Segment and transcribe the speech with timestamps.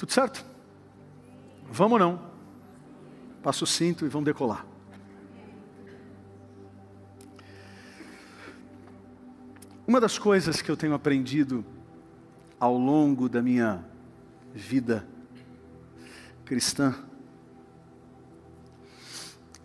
[0.00, 0.42] Tudo certo?
[1.70, 2.22] Vamos ou não?
[3.42, 4.64] Passa o cinto e vamos decolar.
[9.86, 11.62] Uma das coisas que eu tenho aprendido
[12.58, 13.84] ao longo da minha
[14.54, 15.06] vida
[16.46, 16.94] cristã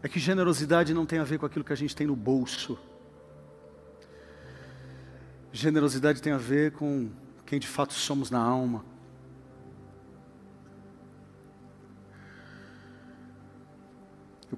[0.03, 2.77] é que generosidade não tem a ver com aquilo que a gente tem no bolso.
[5.53, 7.09] Generosidade tem a ver com
[7.45, 8.95] quem de fato somos na alma.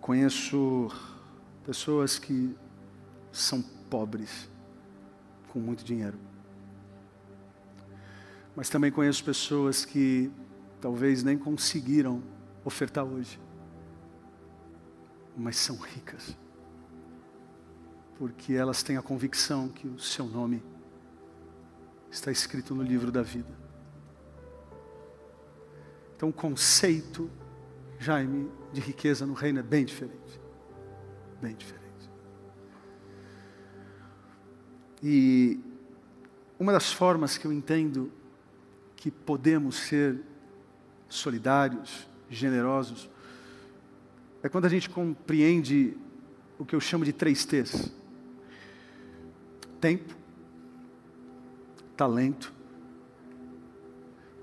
[0.08, 0.88] Conheço
[1.66, 2.56] pessoas que
[3.30, 4.50] são pobres,
[5.50, 6.18] com muito dinheiro.
[8.56, 10.32] Mas também conheço pessoas que
[10.80, 12.24] talvez nem conseguiram
[12.64, 13.38] ofertar hoje,
[15.36, 16.38] mas são ricas,
[18.18, 20.64] porque elas têm a convicção que o seu nome
[22.10, 23.52] está escrito no livro da vida.
[26.16, 27.30] Então, o conceito,
[28.00, 30.40] Jaime, de riqueza no reino é bem diferente.
[31.42, 31.88] Bem diferente.
[35.02, 35.60] E
[36.60, 38.12] uma das formas que eu entendo
[38.96, 40.20] que podemos ser
[41.08, 43.10] solidários, generosos,
[44.42, 45.96] é quando a gente compreende
[46.58, 47.94] o que eu chamo de três T's:
[49.80, 50.16] tempo,
[51.96, 52.54] talento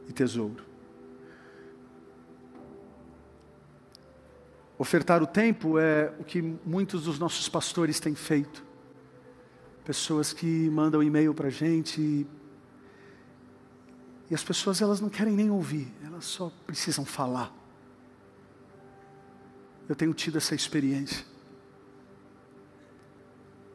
[0.09, 0.74] e tesouro.
[4.77, 8.65] Ofertar o tempo é o que muitos dos nossos pastores têm feito.
[9.85, 12.27] Pessoas que mandam e-mail para a gente e,
[14.31, 17.55] e as pessoas elas não querem nem ouvir, elas só precisam falar.
[19.89, 21.25] Eu tenho tido essa experiência.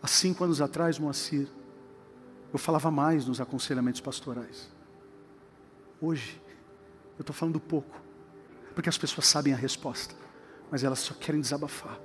[0.01, 1.47] Há cinco anos atrás, Moacir,
[2.51, 4.69] eu falava mais nos aconselhamentos pastorais.
[6.01, 6.41] Hoje,
[7.17, 8.01] eu estou falando pouco,
[8.73, 10.15] porque as pessoas sabem a resposta,
[10.71, 11.99] mas elas só querem desabafar.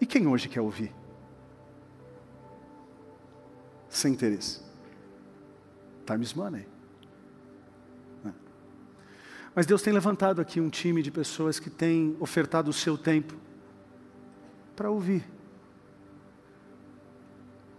[0.00, 0.92] E quem hoje quer ouvir?
[3.88, 4.60] Sem interesse.
[6.06, 6.66] Times money.
[8.24, 8.34] Né?
[9.54, 13.34] Mas Deus tem levantado aqui um time de pessoas que têm ofertado o seu tempo
[14.74, 15.24] para ouvir.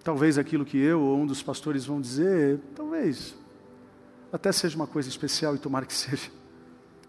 [0.03, 3.35] Talvez aquilo que eu ou um dos pastores vão dizer, talvez
[4.31, 6.31] até seja uma coisa especial e tomara que seja.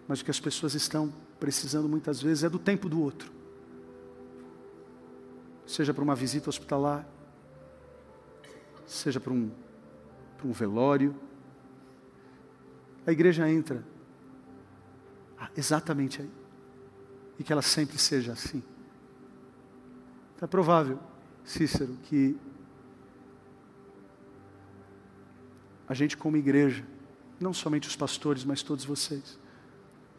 [0.06, 3.32] Mas o que as pessoas estão precisando muitas vezes é do tempo do outro.
[5.66, 7.08] Seja para uma visita hospitalar,
[8.86, 9.50] seja para um,
[10.36, 11.14] para um velório.
[13.06, 13.84] A igreja entra
[15.38, 16.30] ah, exatamente aí.
[17.38, 18.62] E que ela sempre seja assim.
[20.40, 21.00] É provável,
[21.42, 22.38] Cícero, que
[25.88, 26.84] a gente como igreja,
[27.40, 29.38] não somente os pastores, mas todos vocês,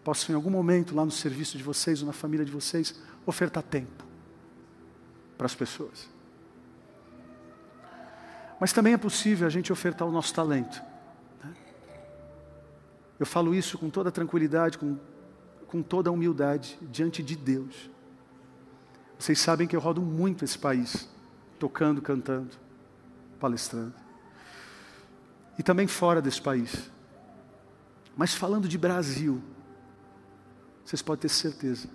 [0.06, 2.96] possam em algum momento lá no serviço de vocês ou na família de vocês
[3.26, 4.06] ofertar tempo
[5.36, 6.08] para as pessoas.
[8.60, 10.82] Mas também é possível a gente ofertar o nosso talento.
[11.44, 11.54] Né?
[13.20, 14.98] Eu falo isso com toda tranquilidade, com,
[15.68, 17.90] com toda humildade diante de Deus.
[19.18, 21.10] Vocês sabem que eu rodo muito esse país,
[21.58, 22.56] tocando, cantando,
[23.40, 24.06] palestrando
[25.58, 26.92] e também fora desse país.
[28.16, 29.42] Mas falando de Brasil,
[30.86, 31.90] vocês podem ter certeza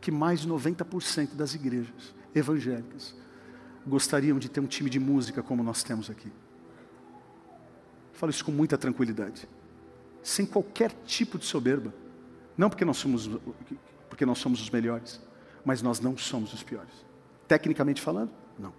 [0.00, 3.14] que mais de 90% das igrejas evangélicas
[3.86, 6.30] gostariam de ter um time de música como nós temos aqui.
[8.12, 9.48] Falo isso com muita tranquilidade,
[10.22, 11.94] sem qualquer tipo de soberba.
[12.56, 13.30] Não porque nós somos,
[14.08, 15.20] porque nós somos os melhores,
[15.64, 16.92] mas nós não somos os piores.
[17.48, 18.72] Tecnicamente falando, não.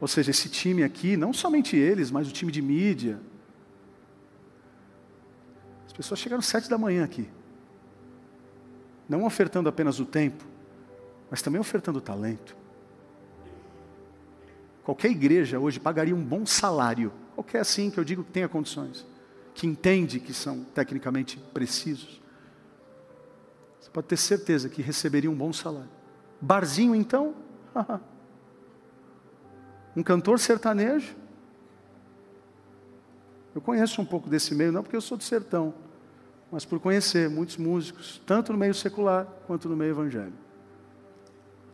[0.00, 3.18] Ou seja, esse time aqui, não somente eles, mas o time de mídia.
[5.96, 7.26] As pessoas chegaram sete da manhã aqui.
[9.08, 10.44] Não ofertando apenas o tempo,
[11.30, 12.54] mas também ofertando o talento.
[14.84, 19.06] Qualquer igreja hoje pagaria um bom salário, qualquer assim que eu digo que tenha condições,
[19.54, 22.20] que entende que são tecnicamente precisos.
[23.80, 25.88] Você pode ter certeza que receberia um bom salário.
[26.38, 27.34] Barzinho então?
[29.96, 31.16] um cantor sertanejo.
[33.54, 35.85] Eu conheço um pouco desse meio, não porque eu sou do sertão,
[36.50, 40.38] mas por conhecer muitos músicos, tanto no meio secular quanto no meio evangélico.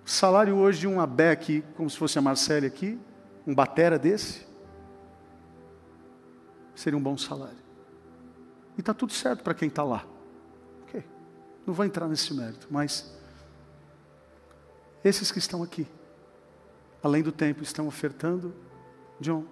[0.05, 2.99] O salário hoje de um aqui, como se fosse a Marcele aqui,
[3.47, 4.47] um batera desse,
[6.75, 7.63] seria um bom salário.
[8.77, 10.05] E está tudo certo para quem está lá.
[10.83, 11.05] Ok,
[11.67, 13.15] não vou entrar nesse mérito, mas
[15.05, 15.87] esses que estão aqui,
[17.03, 18.55] além do tempo, estão ofertando,
[19.21, 19.45] John,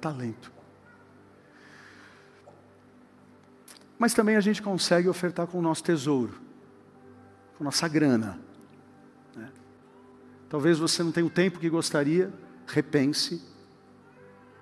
[0.00, 0.57] talento.
[3.98, 6.40] Mas também a gente consegue ofertar com o nosso tesouro,
[7.56, 8.38] com nossa grana.
[9.34, 9.50] Né?
[10.48, 12.32] Talvez você não tenha o tempo que gostaria,
[12.66, 13.42] repense.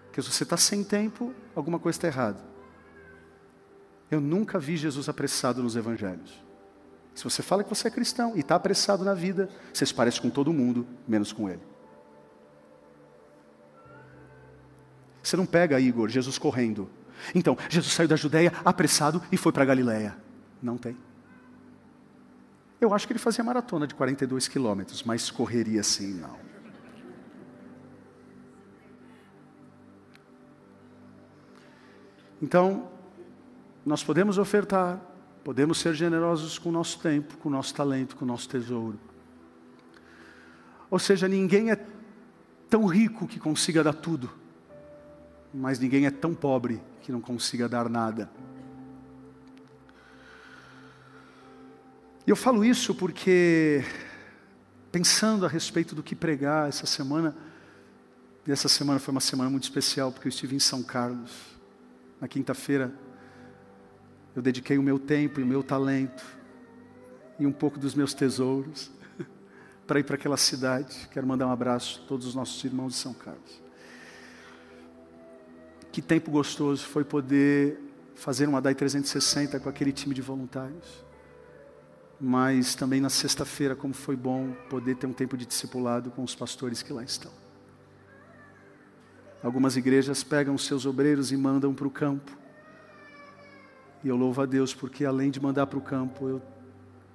[0.07, 2.41] Porque se você está sem tempo, alguma coisa está errada.
[4.11, 6.43] Eu nunca vi Jesus apressado nos evangelhos.
[7.15, 10.21] Se você fala que você é cristão e está apressado na vida, você se parece
[10.21, 11.63] com todo mundo, menos com ele.
[15.23, 16.89] Você não pega, Igor, Jesus correndo.
[17.35, 20.17] Então, Jesus saiu da Judéia apressado e foi para Galiléia.
[20.63, 20.97] Não tem.
[22.81, 26.37] Eu acho que ele fazia maratona de 42 quilômetros, mas correria assim, não.
[32.41, 32.91] Então,
[33.85, 35.01] nós podemos ofertar,
[35.43, 39.01] podemos ser generosos com o nosso tempo, com o nosso talento, com o nosso tesouro.
[40.91, 41.85] Ou seja, ninguém é
[42.69, 44.31] tão rico que consiga dar tudo
[45.57, 48.29] mas ninguém é tão pobre que não consiga dar nada.
[52.27, 53.85] E eu falo isso porque,
[54.91, 57.37] pensando a respeito do que pregar essa semana,
[58.45, 61.31] e essa semana foi uma semana muito especial, porque eu estive em São Carlos.
[62.21, 62.93] Na quinta-feira,
[64.35, 66.25] eu dediquei o meu tempo e o meu talento,
[67.39, 68.91] e um pouco dos meus tesouros,
[69.87, 71.09] para ir para aquela cidade.
[71.13, 73.66] Quero mandar um abraço a todos os nossos irmãos de São Carlos.
[75.97, 77.81] Que tempo gostoso foi poder
[78.15, 81.03] fazer uma DAI 360 com aquele time de voluntários.
[82.21, 86.35] Mas também na sexta-feira, como foi bom poder ter um tempo de discipulado com os
[86.35, 87.33] pastores que lá estão.
[89.43, 92.31] Algumas igrejas pegam seus obreiros e mandam para o campo.
[94.05, 96.43] E eu louvo a Deus porque, além de mandar para o campo, eu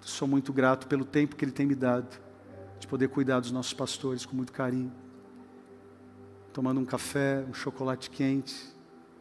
[0.01, 2.19] sou muito grato pelo tempo que Ele tem me dado,
[2.79, 4.91] de poder cuidar dos nossos pastores com muito carinho
[6.53, 8.55] tomando um café, um chocolate quente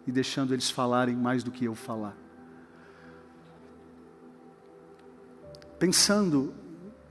[0.06, 2.16] e deixando eles falarem mais do que eu falar.
[5.78, 6.52] Pensando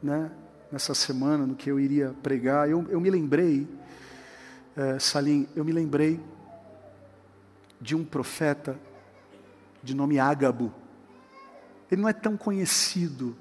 [0.04, 0.32] né,
[0.72, 3.68] nessa semana, no que eu iria pregar, eu, eu me lembrei,
[4.76, 6.20] é, Salim, eu me lembrei
[7.82, 8.80] de um profeta
[9.82, 10.74] de nome Ágabo.
[11.90, 13.36] Ele não é tão conhecido?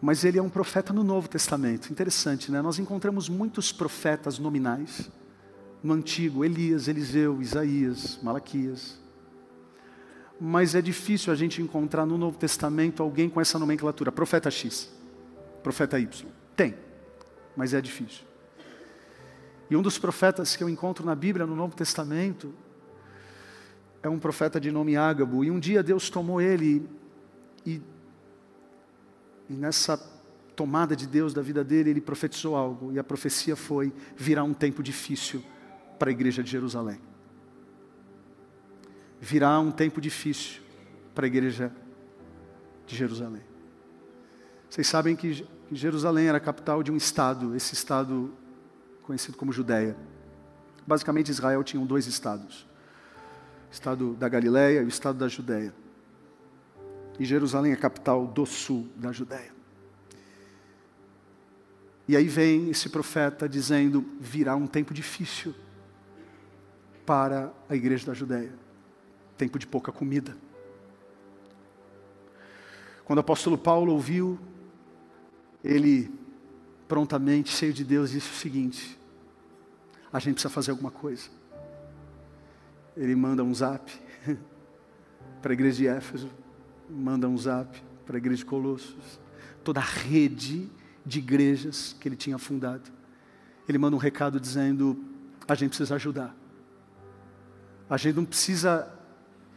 [0.00, 1.90] Mas ele é um profeta no Novo Testamento.
[1.90, 2.62] Interessante, né?
[2.62, 5.10] Nós encontramos muitos profetas nominais
[5.82, 8.98] no Antigo: Elias, Eliseu, Isaías, Malaquias.
[10.40, 14.88] Mas é difícil a gente encontrar no Novo Testamento alguém com essa nomenclatura: profeta X,
[15.62, 16.28] profeta Y.
[16.54, 16.76] Tem,
[17.56, 18.24] mas é difícil.
[19.70, 22.54] E um dos profetas que eu encontro na Bíblia, no Novo Testamento,
[24.02, 25.44] é um profeta de nome Ágabo.
[25.44, 26.88] E um dia Deus tomou ele
[29.48, 29.96] e nessa
[30.54, 32.92] tomada de Deus da vida dele, ele profetizou algo.
[32.92, 35.42] E a profecia foi: virá um tempo difícil
[35.98, 37.00] para a igreja de Jerusalém.
[39.20, 40.60] Virá um tempo difícil
[41.14, 41.72] para a igreja
[42.86, 43.42] de Jerusalém.
[44.68, 48.32] Vocês sabem que Jerusalém era a capital de um estado, esse estado
[49.02, 49.96] conhecido como Judéia.
[50.86, 52.66] Basicamente, Israel tinha dois estados:
[53.70, 55.72] o estado da Galiléia e o estado da Judéia.
[57.18, 59.52] E Jerusalém é a capital do sul da Judéia.
[62.06, 65.54] E aí vem esse profeta dizendo: virá um tempo difícil
[67.04, 68.52] para a igreja da Judéia
[69.38, 70.36] tempo de pouca comida.
[73.04, 74.38] Quando o apóstolo Paulo ouviu,
[75.62, 76.12] ele
[76.88, 78.98] prontamente, cheio de Deus, disse o seguinte:
[80.12, 81.30] a gente precisa fazer alguma coisa.
[82.96, 83.90] Ele manda um zap
[85.40, 86.28] para a igreja de Éfeso
[86.90, 89.20] manda um zap para a igreja de Colossos,
[89.62, 90.68] toda a rede
[91.04, 92.90] de igrejas que ele tinha fundado.
[93.68, 95.04] Ele manda um recado dizendo:
[95.46, 96.34] a gente precisa ajudar.
[97.88, 98.90] A gente não precisa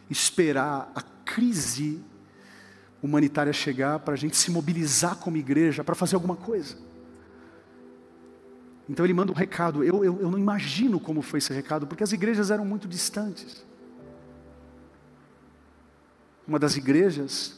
[0.10, 2.02] esperar a crise
[3.02, 6.78] humanitária chegar para a gente se mobilizar como igreja para fazer alguma coisa.
[8.88, 9.84] Então ele manda um recado.
[9.84, 13.66] Eu, eu, eu não imagino como foi esse recado, porque as igrejas eram muito distantes.
[16.52, 17.58] Uma das igrejas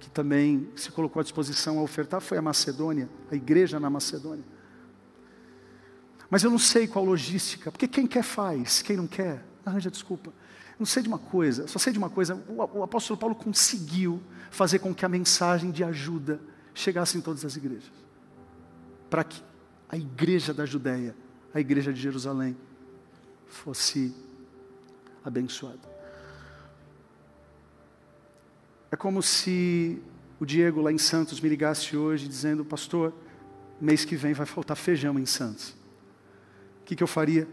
[0.00, 4.44] que também se colocou à disposição a ofertar foi a Macedônia, a igreja na Macedônia.
[6.28, 10.32] Mas eu não sei qual logística, porque quem quer faz, quem não quer, arranja desculpa.
[10.76, 14.20] Não sei de uma coisa, só sei de uma coisa: o, o apóstolo Paulo conseguiu
[14.50, 16.40] fazer com que a mensagem de ajuda
[16.74, 17.92] chegasse em todas as igrejas,
[19.08, 19.40] para que
[19.88, 21.14] a igreja da Judéia,
[21.54, 22.56] a igreja de Jerusalém,
[23.46, 24.12] fosse
[25.24, 25.99] abençoada.
[28.90, 30.02] É como se
[30.38, 33.12] o Diego lá em Santos me ligasse hoje dizendo, pastor,
[33.80, 35.70] mês que vem vai faltar feijão em Santos.
[36.80, 37.46] O que, que eu faria?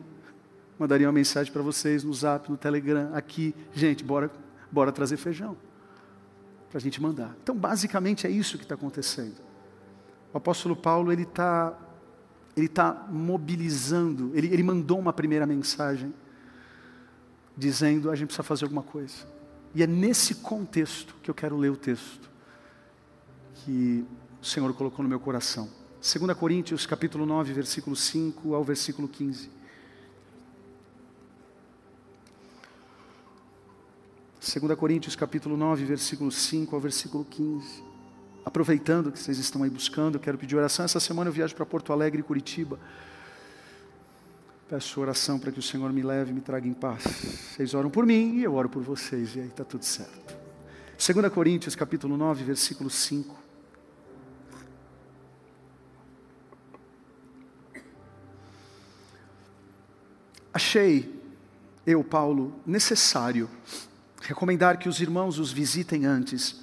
[0.78, 4.32] mandaria uma mensagem para vocês no Zap, no Telegram, aqui, gente, bora,
[4.72, 5.58] bora trazer feijão
[6.70, 7.36] para a gente mandar.
[7.42, 9.38] Então, basicamente é isso que está acontecendo.
[10.34, 11.78] O apóstolo Paulo ele está
[12.56, 16.12] ele tá mobilizando, ele, ele mandou uma primeira mensagem
[17.56, 19.28] dizendo a gente precisa fazer alguma coisa.
[19.78, 22.28] E é nesse contexto que eu quero ler o texto
[23.58, 24.04] que
[24.42, 25.70] o Senhor colocou no meu coração.
[26.02, 29.52] 2 Coríntios capítulo 9, versículo 5 ao versículo 15.
[34.42, 37.84] 2 Coríntios capítulo 9, versículo 5 ao versículo 15.
[38.44, 40.86] Aproveitando que vocês estão aí buscando, quero pedir oração.
[40.86, 42.80] Essa semana eu viajo para Porto Alegre e Curitiba.
[44.70, 47.02] Peço oração para que o Senhor me leve e me traga em paz.
[47.02, 50.36] Vocês oram por mim e eu oro por vocês, e aí está tudo certo.
[50.98, 53.34] 2 Coríntios capítulo 9, versículo 5.
[60.54, 61.18] Achei,
[61.86, 63.50] eu, Paulo, necessário
[64.20, 66.62] recomendar que os irmãos os visitem antes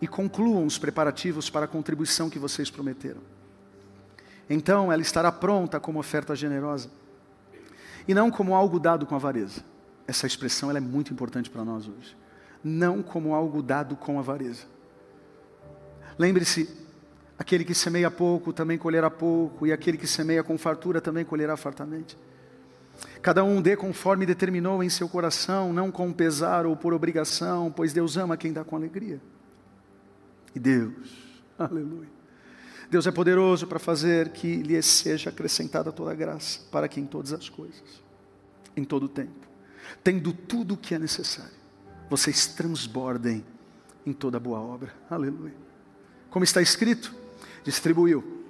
[0.00, 3.20] e concluam os preparativos para a contribuição que vocês prometeram.
[4.50, 7.03] Então ela estará pronta como oferta generosa
[8.06, 9.62] e não como algo dado com avareza.
[10.06, 12.16] Essa expressão é muito importante para nós hoje.
[12.62, 14.64] Não como algo dado com avareza.
[16.18, 16.68] Lembre-se,
[17.38, 21.56] aquele que semeia pouco também colherá pouco, e aquele que semeia com fartura também colherá
[21.56, 22.16] fartamente.
[23.20, 27.92] Cada um dê conforme determinou em seu coração, não com pesar ou por obrigação, pois
[27.92, 29.20] Deus ama quem dá com alegria.
[30.54, 32.23] E Deus, aleluia.
[32.90, 37.06] Deus é poderoso para fazer que lhe seja acrescentada toda a graça, para que em
[37.06, 38.02] todas as coisas,
[38.76, 39.48] em todo o tempo,
[40.02, 41.52] tendo tudo o que é necessário,
[42.08, 43.44] vocês transbordem
[44.04, 44.92] em toda boa obra.
[45.08, 45.54] Aleluia.
[46.30, 47.14] Como está escrito,
[47.62, 48.42] distribuiu,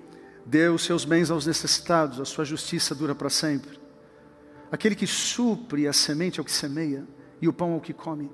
[0.44, 3.78] deu seus bens aos necessitados, a sua justiça dura para sempre.
[4.70, 7.06] Aquele que supre a semente ao que semeia
[7.40, 8.30] e o pão ao que come,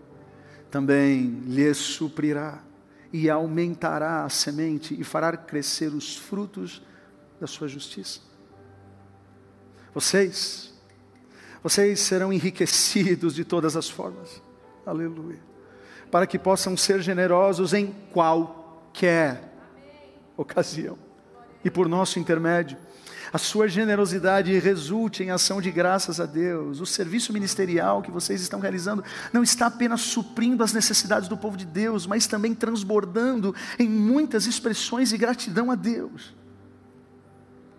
[0.71, 2.63] também lhe suprirá
[3.13, 6.83] e aumentará a semente e fará crescer os frutos
[7.41, 8.21] da sua justiça.
[9.93, 10.73] Vocês,
[11.63, 14.41] vocês serão enriquecidos de todas as formas.
[14.87, 15.41] Aleluia.
[16.11, 19.53] Para que possam ser generosos em qualquer
[20.37, 20.99] ocasião.
[21.65, 22.79] E por nosso intermédio,
[23.33, 26.81] a sua generosidade resulte em ação de graças a Deus.
[26.81, 31.57] O serviço ministerial que vocês estão realizando não está apenas suprindo as necessidades do povo
[31.57, 36.35] de Deus, mas também transbordando em muitas expressões de gratidão a Deus.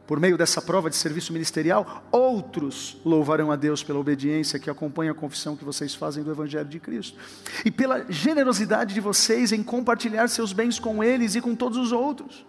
[0.07, 5.11] Por meio dessa prova de serviço ministerial, outros louvarão a Deus pela obediência que acompanha
[5.11, 7.17] a confissão que vocês fazem do Evangelho de Cristo,
[7.63, 11.93] e pela generosidade de vocês em compartilhar seus bens com eles e com todos os
[11.93, 12.45] outros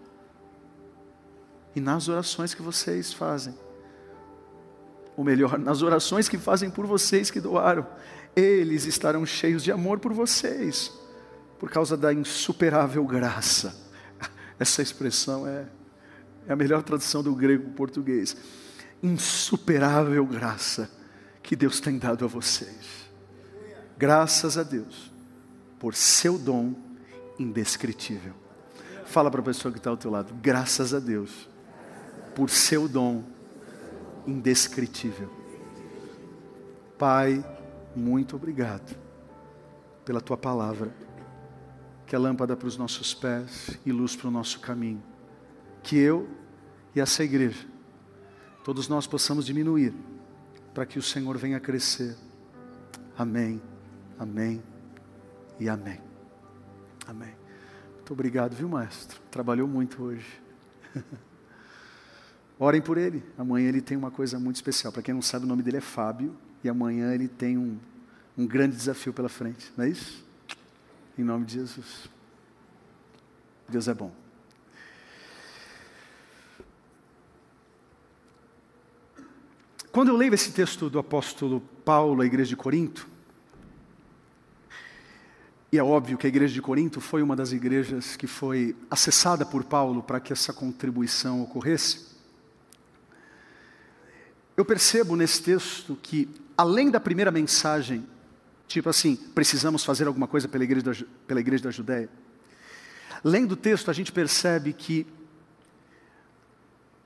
[1.74, 3.54] e nas orações que vocês fazem.
[5.16, 7.86] Ou melhor, nas orações que fazem por vocês que doaram,
[8.34, 10.90] eles estarão cheios de amor por vocês,
[11.58, 13.76] por causa da insuperável graça.
[14.58, 15.66] Essa expressão é,
[16.46, 18.36] é a melhor tradução do grego para português.
[19.02, 20.90] Insuperável graça
[21.42, 23.10] que Deus tem dado a vocês.
[23.98, 25.12] Graças a Deus
[25.78, 26.74] por seu dom
[27.38, 28.34] indescritível.
[29.04, 31.51] Fala para a pessoa que está ao teu lado, graças a Deus
[32.34, 33.24] por seu dom
[34.26, 35.30] indescritível.
[36.98, 37.44] Pai,
[37.94, 38.96] muito obrigado
[40.04, 40.94] pela tua palavra,
[42.06, 45.02] que é lâmpada para os nossos pés e luz para o nosso caminho.
[45.82, 46.28] Que eu
[46.94, 47.66] e essa igreja,
[48.64, 49.94] todos nós possamos diminuir,
[50.72, 52.16] para que o Senhor venha crescer.
[53.16, 53.60] Amém,
[54.18, 54.62] amém
[55.58, 56.00] e amém.
[57.06, 57.34] Amém.
[57.96, 59.20] Muito obrigado, viu, maestro?
[59.30, 60.40] Trabalhou muito hoje.
[62.62, 63.24] Orem por ele.
[63.36, 64.92] Amanhã ele tem uma coisa muito especial.
[64.92, 66.32] Para quem não sabe, o nome dele é Fábio.
[66.62, 67.76] E amanhã ele tem um,
[68.38, 69.72] um grande desafio pela frente.
[69.76, 70.24] Não é isso?
[71.18, 72.08] Em nome de Jesus.
[73.68, 74.12] Deus é bom.
[79.90, 83.08] Quando eu leio esse texto do apóstolo Paulo à igreja de Corinto,
[85.72, 89.44] e é óbvio que a igreja de Corinto foi uma das igrejas que foi acessada
[89.44, 92.11] por Paulo para que essa contribuição ocorresse.
[94.56, 98.06] Eu percebo nesse texto que, além da primeira mensagem,
[98.68, 102.10] tipo assim, precisamos fazer alguma coisa pela igreja da, pela igreja da Judéia,
[103.24, 105.06] lendo o texto, a gente percebe que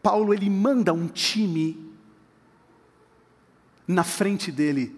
[0.03, 1.93] Paulo ele manda um time
[3.87, 4.97] na frente dele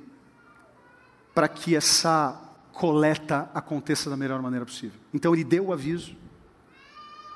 [1.35, 2.41] para que essa
[2.73, 4.99] coleta aconteça da melhor maneira possível.
[5.13, 6.17] Então ele deu o aviso: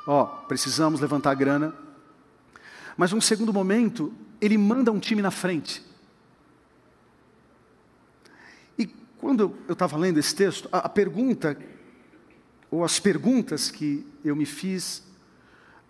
[0.06, 1.74] ó, precisamos levantar grana.
[2.96, 5.82] Mas num segundo momento, ele manda um time na frente
[9.22, 11.56] quando eu estava lendo esse texto, a, a pergunta,
[12.68, 15.04] ou as perguntas que eu me fiz,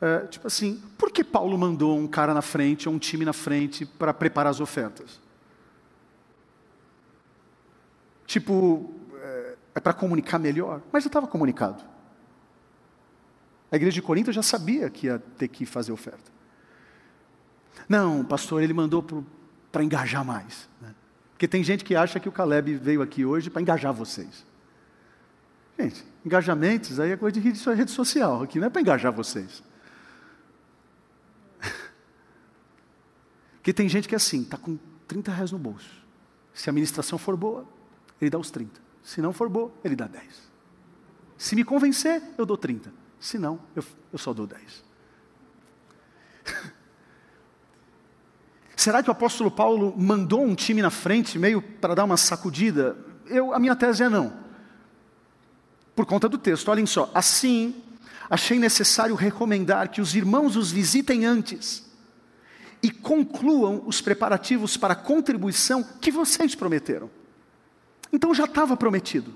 [0.02, 3.32] é, tipo assim, por que Paulo mandou um cara na frente, ou um time na
[3.32, 5.18] frente, para preparar as ofertas?
[8.26, 10.82] Tipo, é, é para comunicar melhor?
[10.92, 11.82] Mas já estava comunicado.
[13.70, 16.30] A igreja de Corinto já sabia que ia ter que fazer oferta.
[17.88, 19.04] Não, pastor, ele mandou
[19.70, 20.68] para engajar mais.
[20.80, 20.94] Né?
[21.32, 24.46] Porque tem gente que acha que o Caleb veio aqui hoje para engajar vocês.
[25.78, 29.62] Gente, engajamentos aí é coisa de rede social, aqui não é para engajar vocês.
[33.56, 35.88] Porque tem gente que é assim, está com 30 reais no bolso.
[36.52, 37.64] Se a administração for boa,
[38.20, 38.80] ele dá os 30.
[39.02, 40.50] Se não for boa, ele dá 10.
[41.38, 42.92] Se me convencer, eu dou 30.
[43.20, 44.84] Se não, eu, eu só dou 10.
[48.82, 52.96] Será que o apóstolo Paulo mandou um time na frente, meio para dar uma sacudida?
[53.26, 54.32] Eu, a minha tese é não.
[55.94, 57.08] Por conta do texto, olhem só.
[57.14, 57.76] Assim,
[58.28, 61.88] achei necessário recomendar que os irmãos os visitem antes
[62.82, 67.08] e concluam os preparativos para a contribuição que vocês prometeram.
[68.12, 69.32] Então já estava prometido.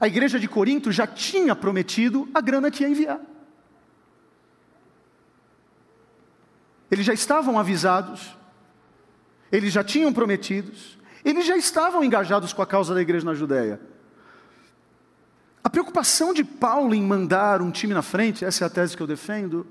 [0.00, 3.20] A igreja de Corinto já tinha prometido a grana que ia enviar.
[6.90, 8.36] Eles já estavam avisados,
[9.52, 13.80] eles já tinham prometidos, eles já estavam engajados com a causa da igreja na Judéia.
[15.62, 19.02] A preocupação de Paulo em mandar um time na frente, essa é a tese que
[19.02, 19.66] eu defendo,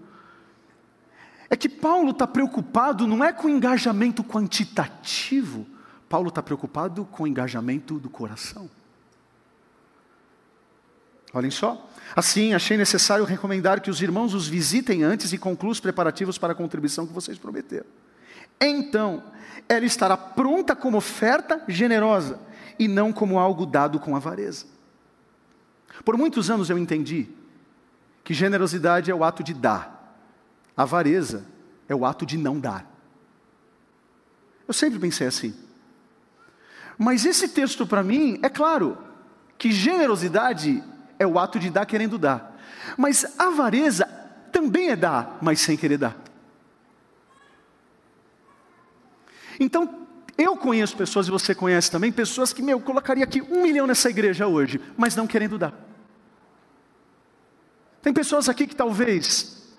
[1.49, 5.65] é que Paulo está preocupado não é com engajamento quantitativo,
[6.09, 8.69] Paulo está preocupado com engajamento do coração.
[11.33, 11.89] Olhem só.
[12.15, 16.53] Assim, achei necessário recomendar que os irmãos os visitem antes e concluam os preparativos para
[16.53, 17.85] a contribuição que vocês prometeram.
[18.59, 19.23] Então,
[19.69, 22.39] ela estará pronta como oferta generosa
[22.79, 24.65] e não como algo dado com avareza.
[26.03, 27.27] Por muitos anos eu entendi
[28.23, 30.19] que generosidade é o ato de dar,
[30.75, 31.45] avareza
[31.87, 32.85] é o ato de não dar.
[34.67, 35.53] Eu sempre pensei assim.
[36.97, 38.97] Mas esse texto para mim é claro
[39.57, 40.83] que generosidade
[41.19, 42.57] é o ato de dar querendo dar.
[42.97, 44.05] Mas avareza
[44.51, 46.15] também é dar, mas sem querer dar.
[49.59, 53.87] Então, eu conheço pessoas, e você conhece também, pessoas que, meu, colocaria aqui um milhão
[53.87, 55.73] nessa igreja hoje, mas não querendo dar.
[58.01, 59.75] Tem pessoas aqui que talvez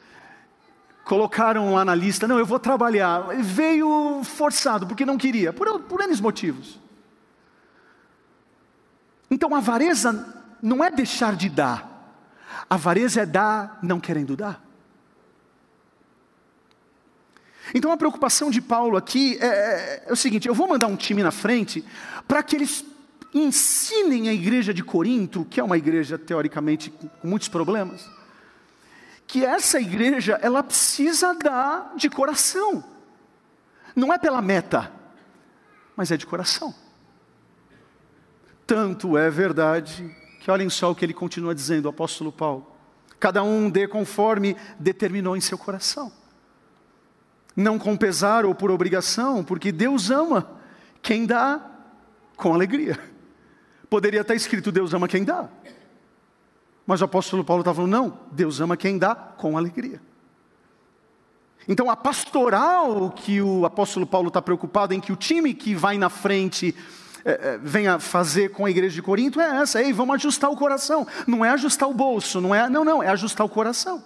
[1.05, 6.01] colocaram lá na lista, não, eu vou trabalhar, veio forçado, porque não queria, por, por
[6.03, 6.79] N motivos.
[9.31, 11.89] Então, a avareza não é deixar de dar.
[12.69, 14.63] Avareza é dar não querendo dar.
[17.75, 20.97] Então a preocupação de Paulo aqui é, é, é o seguinte: eu vou mandar um
[20.97, 21.85] time na frente
[22.27, 22.85] para que eles
[23.35, 28.09] ensinem a igreja de Corinto, que é uma igreja teoricamente com muitos problemas,
[29.27, 32.83] que essa igreja ela precisa dar de coração.
[33.95, 34.91] Não é pela meta,
[35.97, 36.75] mas é de coração.
[38.67, 42.67] Tanto é verdade que olhem só o que ele continua dizendo, o apóstolo Paulo.
[43.19, 46.13] Cada um dê conforme determinou em seu coração.
[47.57, 50.49] Não com pesar ou por obrigação, porque Deus ama
[51.03, 51.61] quem dá
[52.37, 52.99] com alegria.
[53.91, 55.49] Poderia estar escrito: Deus ama quem dá.
[56.87, 60.01] Mas o apóstolo Paulo está falando: não, Deus ama quem dá com alegria.
[61.67, 65.99] Então, a pastoral que o apóstolo Paulo está preocupado em que o time que vai
[65.99, 66.75] na frente
[67.25, 70.57] é, é, venha fazer com a igreja de Corinto é essa, ei, vamos ajustar o
[70.57, 71.07] coração.
[71.27, 74.03] Não é ajustar o bolso, não é, não, não, é ajustar o coração.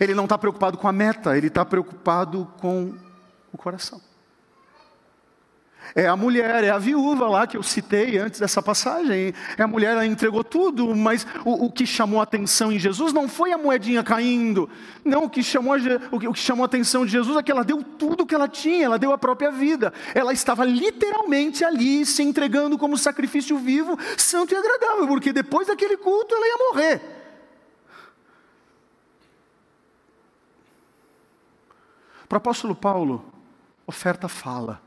[0.00, 2.94] Ele não está preocupado com a meta, ele está preocupado com
[3.52, 4.00] o coração.
[5.94, 9.34] É a mulher, é a viúva lá que eu citei antes dessa passagem.
[9.58, 13.12] É a mulher, ela entregou tudo, mas o, o que chamou a atenção em Jesus
[13.12, 14.68] não foi a moedinha caindo.
[15.04, 15.74] Não, o que, chamou,
[16.10, 18.34] o, que, o que chamou a atenção de Jesus é que ela deu tudo que
[18.34, 19.92] ela tinha, ela deu a própria vida.
[20.14, 25.96] Ela estava literalmente ali se entregando como sacrifício vivo, santo e agradável, porque depois daquele
[25.96, 27.00] culto ela ia morrer.
[32.28, 33.24] Para o apóstolo Paulo,
[33.86, 34.83] oferta fala.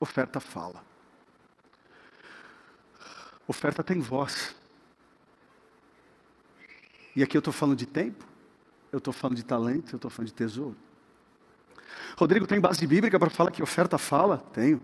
[0.00, 0.84] Oferta fala.
[3.46, 4.54] Oferta tem voz.
[7.16, 8.24] E aqui eu estou falando de tempo,
[8.92, 10.76] eu estou falando de talento, eu estou falando de tesouro.
[12.16, 14.38] Rodrigo, tem base bíblica para falar que oferta fala?
[14.52, 14.80] Tenho.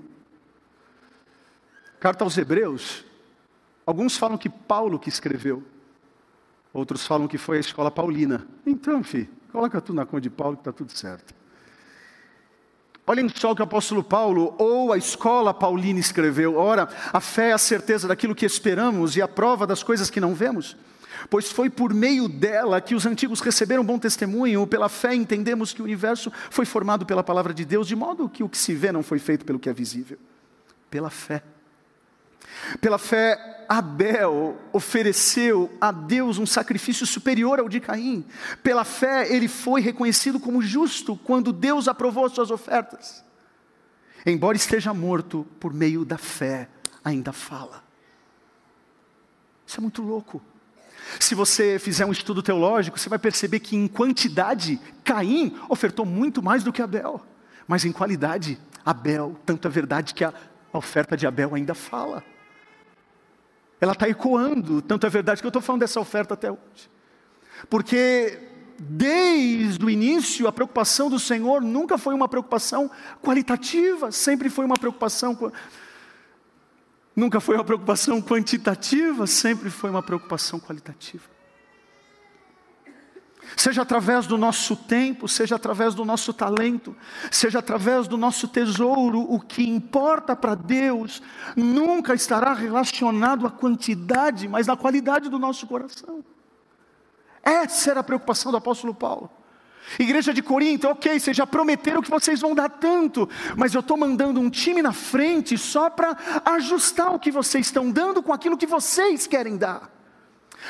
[2.01, 3.05] Carta aos Hebreus.
[3.87, 5.63] Alguns falam que Paulo que escreveu.
[6.73, 8.47] Outros falam que foi a escola paulina.
[8.67, 11.35] Então, filho, coloca tudo na conta de Paulo que está tudo certo.
[13.07, 16.57] Olhem só o que o apóstolo Paulo ou a escola paulina escreveu.
[16.57, 20.21] Ora, a fé é a certeza daquilo que esperamos e a prova das coisas que
[20.21, 20.75] não vemos.
[21.29, 25.83] Pois foi por meio dela que os antigos receberam bom testemunho, pela fé entendemos que
[25.83, 28.91] o universo foi formado pela palavra de Deus, de modo que o que se vê
[28.91, 30.19] não foi feito pelo que é visível.
[30.91, 31.43] Pela fé.
[32.81, 38.25] Pela fé, Abel ofereceu a Deus um sacrifício superior ao de Caim.
[38.63, 43.25] Pela fé, ele foi reconhecido como justo quando Deus aprovou as suas ofertas.
[44.27, 46.69] Embora esteja morto, por meio da fé,
[47.05, 47.83] ainda fala.
[49.67, 50.43] Isso é muito louco.
[51.21, 56.43] Se você fizer um estudo teológico, você vai perceber que em quantidade, Caim ofertou muito
[56.43, 57.25] mais do que Abel.
[57.67, 60.33] Mas em qualidade, Abel, tanto é verdade que a
[60.73, 62.25] oferta de Abel ainda fala
[63.85, 66.91] ela está ecoando, tanto é verdade que eu estou falando dessa oferta até hoje.
[67.69, 68.39] Porque
[68.79, 72.91] desde o início a preocupação do Senhor nunca foi uma preocupação
[73.23, 75.39] qualitativa, sempre foi uma preocupação
[77.15, 81.34] nunca foi uma preocupação quantitativa, sempre foi uma preocupação qualitativa
[83.57, 86.97] seja através do nosso tempo, seja através do nosso talento,
[87.31, 91.23] seja através do nosso tesouro, o que importa para Deus
[91.57, 96.25] nunca estará relacionado à quantidade, mas na qualidade do nosso coração.
[97.43, 99.31] Essa era a preocupação do apóstolo Paulo.
[99.99, 103.97] Igreja de Corinto, ok, vocês já prometeram que vocês vão dar tanto, mas eu estou
[103.97, 108.57] mandando um time na frente só para ajustar o que vocês estão dando com aquilo
[108.57, 109.94] que vocês querem dar.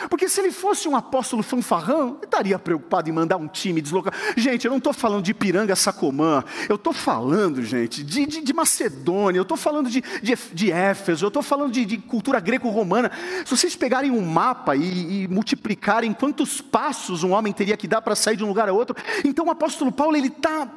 [0.09, 4.13] Porque se ele fosse um apóstolo fanfarrão, ele estaria preocupado em mandar um time deslocar.
[4.37, 8.53] Gente, eu não estou falando de Piranga Sacomã, eu estou falando, gente, de, de, de,
[8.53, 13.11] Macedônia, eu estou falando de, de, de Éfeso, eu estou falando de, de cultura greco-romana.
[13.45, 18.03] Se vocês pegarem um mapa e, e multiplicarem quantos passos um homem teria que dar
[18.03, 20.69] para sair de um lugar a outro, então o apóstolo Paulo ele está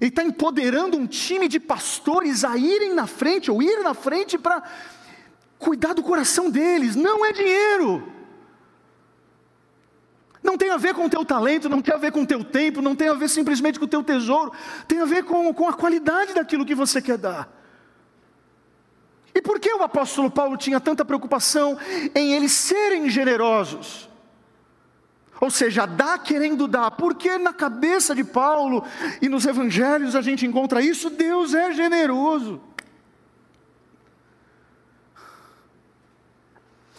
[0.00, 4.36] ele está empoderando um time de pastores a irem na frente, ou ir na frente
[4.36, 4.62] para
[5.64, 8.12] cuidar do coração deles, não é dinheiro.
[10.42, 12.44] Não tem a ver com o teu talento, não tem a ver com o teu
[12.44, 14.52] tempo, não tem a ver simplesmente com o teu tesouro,
[14.86, 17.48] tem a ver com, com a qualidade daquilo que você quer dar.
[19.34, 21.78] E por que o apóstolo Paulo tinha tanta preocupação
[22.14, 24.08] em eles serem generosos?
[25.40, 28.84] Ou seja, dar querendo dar, porque na cabeça de Paulo
[29.20, 32.60] e nos evangelhos a gente encontra isso, Deus é generoso.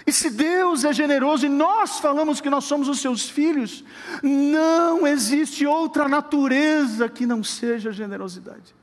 [0.07, 3.83] E se Deus é generoso e nós falamos que nós somos os seus filhos,
[4.21, 8.75] não existe outra natureza que não seja generosidade.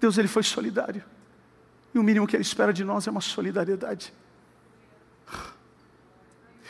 [0.00, 1.04] Deus ele foi solidário.
[1.94, 4.14] E o mínimo que ele espera de nós é uma solidariedade.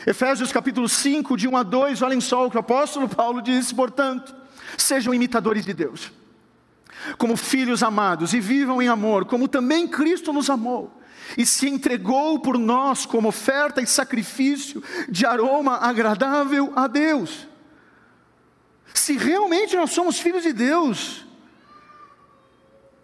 [0.05, 3.73] Efésios capítulo 5, de 1 a 2, olhem só o que o apóstolo Paulo disse,
[3.73, 4.35] portanto,
[4.77, 6.11] sejam imitadores de Deus,
[7.17, 11.00] como filhos amados, e vivam em amor, como também Cristo nos amou
[11.37, 17.47] e se entregou por nós como oferta e sacrifício de aroma agradável a Deus.
[18.95, 21.25] Se realmente nós somos filhos de Deus,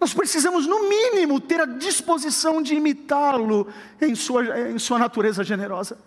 [0.00, 3.68] nós precisamos, no mínimo, ter a disposição de imitá-lo
[4.00, 5.98] em sua, em sua natureza generosa.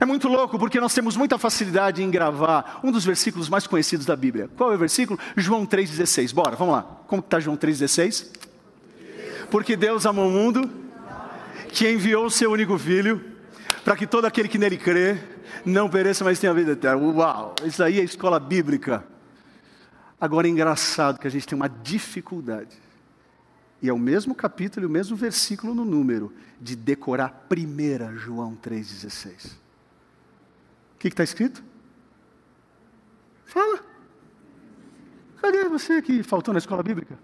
[0.00, 4.04] É muito louco porque nós temos muita facilidade em gravar um dos versículos mais conhecidos
[4.04, 4.50] da Bíblia.
[4.56, 5.18] Qual é o versículo?
[5.36, 6.34] João 3,16.
[6.34, 6.82] Bora, vamos lá.
[7.06, 8.26] Como está João 3,16?
[9.50, 10.68] Porque Deus amou o mundo
[11.74, 13.20] que enviou o seu único filho,
[13.84, 15.18] para que todo aquele que nele crê
[15.66, 17.02] não pereça, mas tenha vida eterna.
[17.02, 19.04] Uau, isso aí é escola bíblica.
[20.20, 22.80] Agora é engraçado que a gente tem uma dificuldade,
[23.82, 28.56] e é o mesmo capítulo e o mesmo versículo no número, de decorar 1 João
[28.56, 29.52] 3,16.
[30.94, 31.62] O que está escrito?
[33.44, 33.80] Fala.
[35.42, 37.18] Cadê você que faltou na escola bíblica?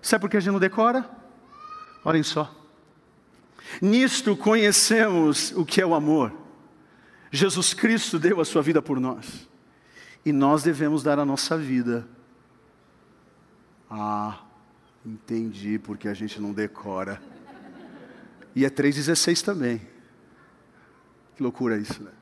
[0.00, 1.04] Sabe por que a gente não decora?
[2.04, 2.63] Olhem só.
[3.80, 6.32] Nisto conhecemos o que é o amor.
[7.30, 9.48] Jesus Cristo deu a sua vida por nós.
[10.24, 12.06] E nós devemos dar a nossa vida.
[13.90, 14.40] Ah,
[15.04, 17.20] entendi porque a gente não decora.
[18.54, 19.80] E é 3,16 também.
[21.36, 22.12] Que loucura isso, né?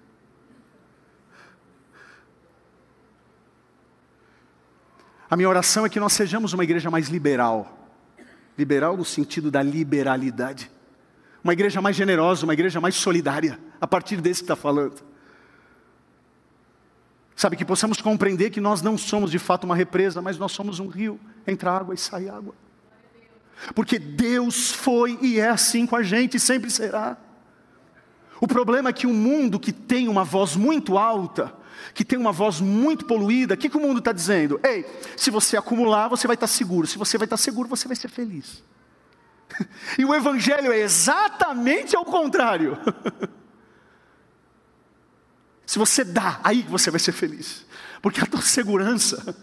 [5.29, 7.91] A minha oração é que nós sejamos uma igreja mais liberal.
[8.57, 10.71] Liberal no sentido da liberalidade
[11.43, 15.03] uma igreja mais generosa, uma igreja mais solidária, a partir desse que está falando.
[17.35, 20.79] Sabe, que possamos compreender que nós não somos de fato uma represa, mas nós somos
[20.79, 22.55] um rio, entra água e sai água.
[23.75, 27.17] Porque Deus foi e é assim com a gente, e sempre será.
[28.41, 31.53] O problema é que o mundo que tem uma voz muito alta,
[31.95, 34.61] que tem uma voz muito poluída, o que, que o mundo está dizendo?
[34.63, 34.85] Ei,
[35.17, 36.87] se você acumular, você vai estar tá seguro.
[36.87, 38.63] Se você vai estar tá seguro, você vai ser feliz.
[39.99, 42.79] E o Evangelho é exatamente ao contrário.
[45.67, 47.67] Se você dá, aí você vai ser feliz.
[48.01, 49.37] Porque a tua segurança,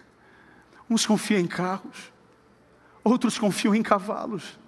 [0.88, 2.12] uns confiam em carros,
[3.02, 4.58] outros confiam em cavalos,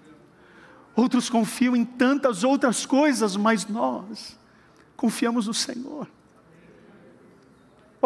[0.95, 4.39] outros confiam em tantas outras coisas, mas nós
[4.97, 6.09] confiamos no Senhor.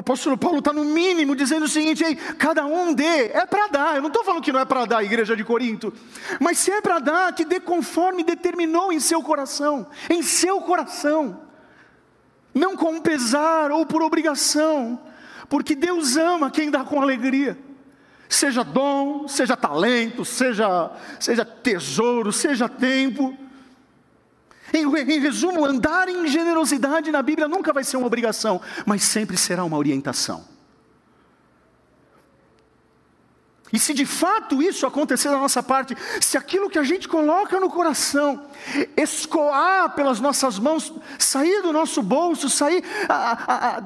[0.01, 3.67] O apóstolo Paulo está no mínimo dizendo o seguinte: aí, cada um dê, é para
[3.67, 3.97] dar.
[3.97, 5.93] Eu não estou falando que não é para dar, a igreja de Corinto,
[6.41, 11.43] mas se é para dar, que dê conforme determinou em seu coração, em seu coração,
[12.55, 14.99] não com pesar ou por obrigação,
[15.51, 17.59] porque Deus ama quem dá com alegria.
[18.27, 23.37] Seja dom, seja talento, seja, seja tesouro, seja tempo.
[24.73, 29.37] Em, em, resumo, andar em generosidade na Bíblia nunca vai ser uma obrigação, mas sempre
[29.37, 30.45] será uma orientação.
[33.73, 37.61] E se de fato isso acontecer da nossa parte, se aquilo que a gente coloca
[37.61, 38.47] no coração
[38.97, 43.81] escoar pelas nossas mãos, sair do nosso bolso, sair a, a, a,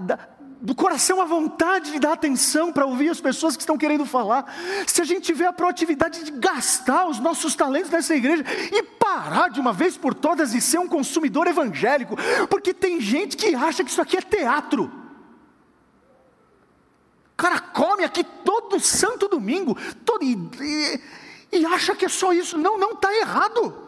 [0.64, 4.50] do coração a vontade de dar atenção para ouvir as pessoas que estão querendo falar,
[4.86, 8.42] se a gente tiver a proatividade de gastar os nossos talentos nessa igreja
[8.72, 12.16] e parar de uma vez por todas e ser um consumidor evangélico,
[12.48, 14.90] porque tem gente que acha que isso aqui é teatro.
[17.32, 21.00] O cara come aqui todo santo domingo, todo, e,
[21.52, 22.56] e acha que é só isso.
[22.56, 23.84] Não, não está errado.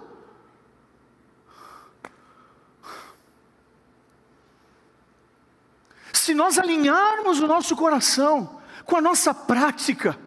[6.13, 10.19] se nós alinharmos o nosso coração com a nossa prática,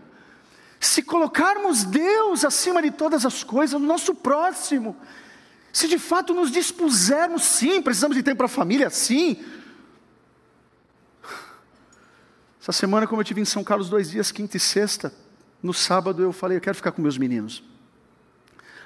[0.80, 4.96] se colocarmos Deus acima de todas as coisas, no nosso próximo,
[5.74, 9.44] se de fato nos dispusermos, sim, precisamos de tempo para a família, sim.
[12.62, 15.14] Essa semana, como eu tive em São Carlos dois dias, quinta e sexta,
[15.62, 17.64] no sábado eu falei, eu quero ficar com meus meninos.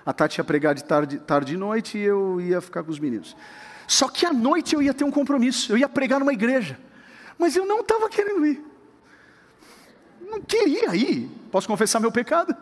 [0.05, 2.99] A Tati ia pregar de tarde, tarde e noite e eu ia ficar com os
[2.99, 3.35] meninos.
[3.87, 6.77] Só que à noite eu ia ter um compromisso, eu ia pregar numa igreja
[7.37, 8.63] mas eu não estava querendo ir.
[10.33, 11.29] Não queria ir.
[11.51, 12.55] Posso confessar meu pecado?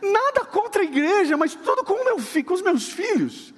[0.00, 3.52] Nada contra a igreja, mas tudo com, meu, com os meus filhos.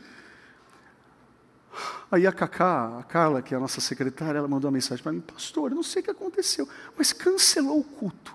[2.10, 5.12] Aí a Cacá, a Carla, que é a nossa secretária, ela mandou uma mensagem para
[5.12, 8.34] mim, pastor, eu não sei o que aconteceu, mas cancelou o culto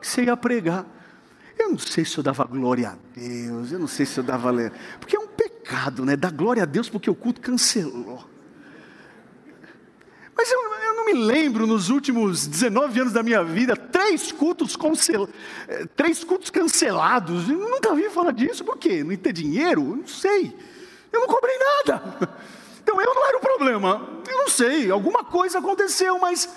[0.00, 0.86] que você ia pregar.
[1.56, 4.50] Eu não sei se eu dava glória a Deus, eu não sei se eu dava.
[4.98, 6.16] Porque é um pecado, né?
[6.16, 8.28] Dar glória a Deus porque o culto cancelou.
[10.36, 10.73] Mas eu,
[11.04, 15.28] não me lembro nos últimos 19 anos da minha vida, três cultos, cancel,
[15.68, 17.48] eh, três cultos cancelados.
[17.48, 19.04] Eu nunca ouvi falar disso, por quê?
[19.04, 19.82] Não ter dinheiro?
[19.82, 20.56] Não sei.
[21.12, 22.40] Eu não cobrei nada.
[22.82, 24.06] Então eu não era o problema.
[24.28, 26.48] Eu não sei, alguma coisa aconteceu, mas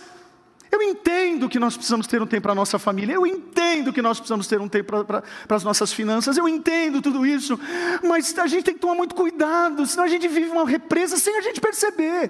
[0.70, 4.02] eu entendo que nós precisamos ter um tempo para a nossa família, eu entendo que
[4.02, 5.24] nós precisamos ter um tempo para
[5.56, 7.58] as nossas finanças, eu entendo tudo isso,
[8.04, 11.38] mas a gente tem que tomar muito cuidado, senão a gente vive uma represa sem
[11.38, 12.30] a gente perceber.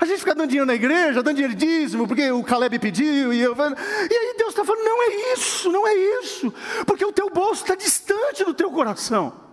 [0.00, 3.40] A gente fica dando dinheiro na igreja, dando dinheiro dízimo, porque o Caleb pediu, e,
[3.40, 6.52] eu, e aí Deus está falando: não é isso, não é isso,
[6.86, 9.44] porque o teu bolso está distante do teu coração.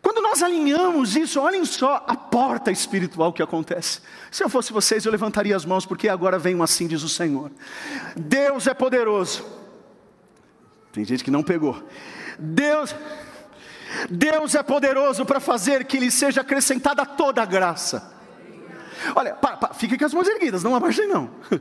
[0.00, 4.00] Quando nós alinhamos isso, olhem só a porta espiritual que acontece.
[4.32, 7.08] Se eu fosse vocês, eu levantaria as mãos, porque agora vem um assim, diz o
[7.08, 7.52] Senhor.
[8.16, 9.44] Deus é poderoso.
[10.92, 11.80] Tem gente que não pegou.
[12.38, 12.94] Deus.
[14.10, 18.12] Deus é poderoso para fazer que lhe seja acrescentada toda a graça.
[19.14, 21.30] Olha, para, para, fique com as mãos erguidas, não abaixem não.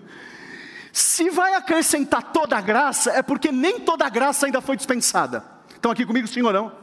[0.93, 5.43] Se vai acrescentar toda a graça, é porque nem toda a graça ainda foi dispensada.
[5.73, 6.80] Estão aqui comigo, sim ou não?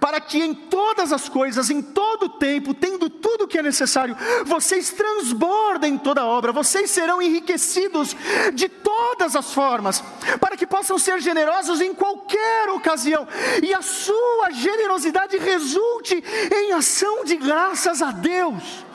[0.00, 4.16] Para que em todas as coisas, em todo tempo, tendo tudo o que é necessário,
[4.44, 8.16] vocês transbordem toda a obra, vocês serão enriquecidos
[8.54, 10.02] de todas as formas,
[10.40, 13.26] para que possam ser generosos em qualquer ocasião,
[13.62, 18.86] e a sua generosidade resulte em ação de graças a Deus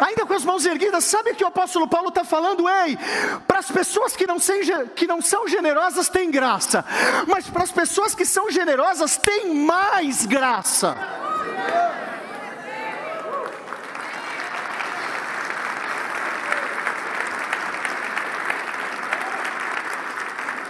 [0.00, 2.68] ainda com as mãos erguidas, sabe o que o apóstolo Paulo está falando?
[2.68, 2.98] Ei,
[3.46, 4.36] para as pessoas que não,
[4.94, 6.84] que não são generosas tem graça,
[7.26, 10.96] mas para as pessoas que são generosas tem mais graça.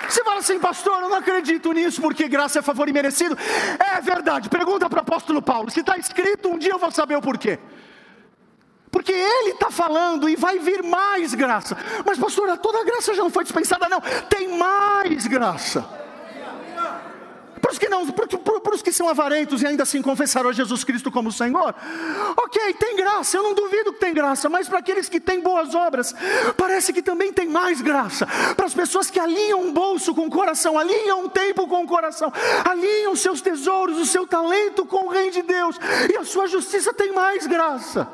[0.09, 3.39] Você fala assim, pastor, eu não acredito nisso, porque graça é favor imerecido.
[3.79, 5.71] É verdade, pergunta para o apóstolo Paulo.
[5.71, 7.61] Se está escrito, um dia eu vou saber o porquê.
[9.11, 11.77] Porque Ele está falando e vai vir mais graça.
[12.07, 14.01] Mas, pastor, toda a graça já não foi dispensada, não.
[14.29, 15.85] Tem mais graça.
[17.61, 20.85] Para os que não, para os que são avarentos e ainda assim confessaram a Jesus
[20.85, 21.75] Cristo como Senhor,
[22.37, 25.75] ok, tem graça, eu não duvido que tem graça, mas para aqueles que têm boas
[25.75, 26.15] obras,
[26.57, 28.27] parece que também tem mais graça.
[28.57, 31.87] Para as pessoas que alinham um bolso com o coração, alinham um tempo com o
[31.87, 32.33] coração,
[32.65, 35.77] alinham seus tesouros, o seu talento com o Reino de Deus,
[36.11, 38.09] e a sua justiça tem mais graça.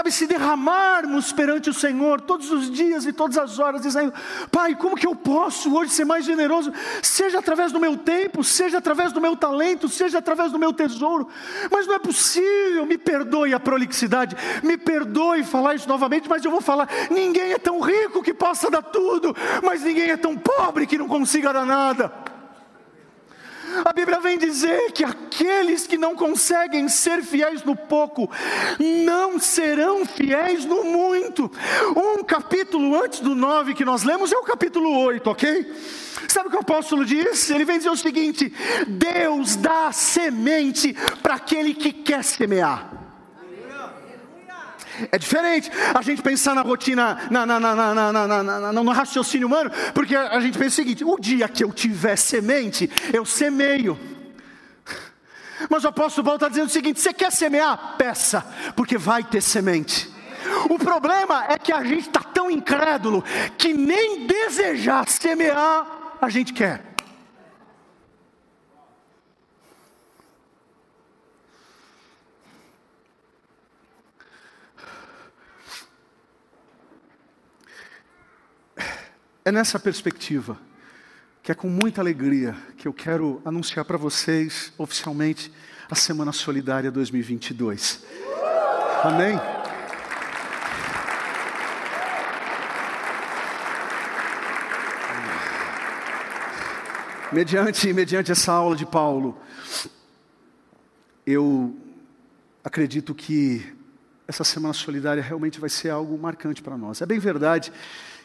[0.00, 4.10] Sabe, se derramarmos perante o Senhor todos os dias e todas as horas, dizendo:
[4.50, 6.72] Pai, como que eu posso hoje ser mais generoso?
[7.02, 11.28] Seja através do meu tempo, seja através do meu talento, seja através do meu tesouro.
[11.70, 16.50] Mas não é possível, me perdoe a prolixidade, me perdoe falar isso novamente, mas eu
[16.50, 20.86] vou falar: ninguém é tão rico que possa dar tudo, mas ninguém é tão pobre
[20.86, 22.10] que não consiga dar nada.
[23.84, 28.30] A Bíblia vem dizer que aqueles que não conseguem ser fiéis no pouco,
[28.78, 31.50] não serão fiéis no muito.
[31.96, 35.72] Um capítulo antes do 9 que nós lemos é o capítulo 8, ok?
[36.28, 37.50] Sabe o que o apóstolo diz?
[37.50, 38.52] Ele vem dizer o seguinte:
[38.86, 42.99] Deus dá semente para aquele que quer semear.
[45.10, 50.40] É diferente a gente pensar na rotina, na, na, na, no raciocínio humano, porque a
[50.40, 53.98] gente pensa o seguinte: o dia que eu tiver semente, eu semeio.
[55.68, 57.96] Mas o apóstolo Paulo está dizendo o seguinte: você quer semear?
[57.98, 60.10] Peça, porque vai ter semente.
[60.68, 63.22] O problema é que a gente está tão incrédulo
[63.58, 66.89] que nem desejar semear a gente quer.
[79.50, 80.56] É nessa perspectiva
[81.42, 85.52] que é com muita alegria que eu quero anunciar para vocês oficialmente
[85.90, 88.04] a Semana Solidária 2022.
[89.02, 89.40] Amém?
[97.32, 99.36] Mediante, mediante essa aula de Paulo,
[101.26, 101.76] eu
[102.62, 103.76] acredito que
[104.28, 107.02] essa Semana Solidária realmente vai ser algo marcante para nós.
[107.02, 107.72] É bem verdade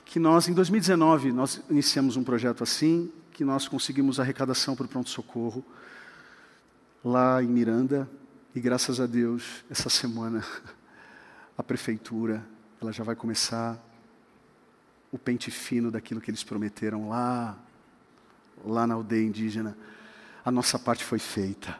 [0.05, 4.87] que nós, em 2019, nós iniciamos um projeto assim, que nós conseguimos arrecadação para o
[4.87, 5.65] pronto-socorro,
[7.03, 8.09] lá em Miranda,
[8.55, 10.45] e graças a Deus, essa semana,
[11.57, 12.45] a prefeitura,
[12.81, 13.77] ela já vai começar
[15.11, 17.57] o pente fino daquilo que eles prometeram lá,
[18.63, 19.75] lá na aldeia indígena.
[20.43, 21.77] A nossa parte foi feita.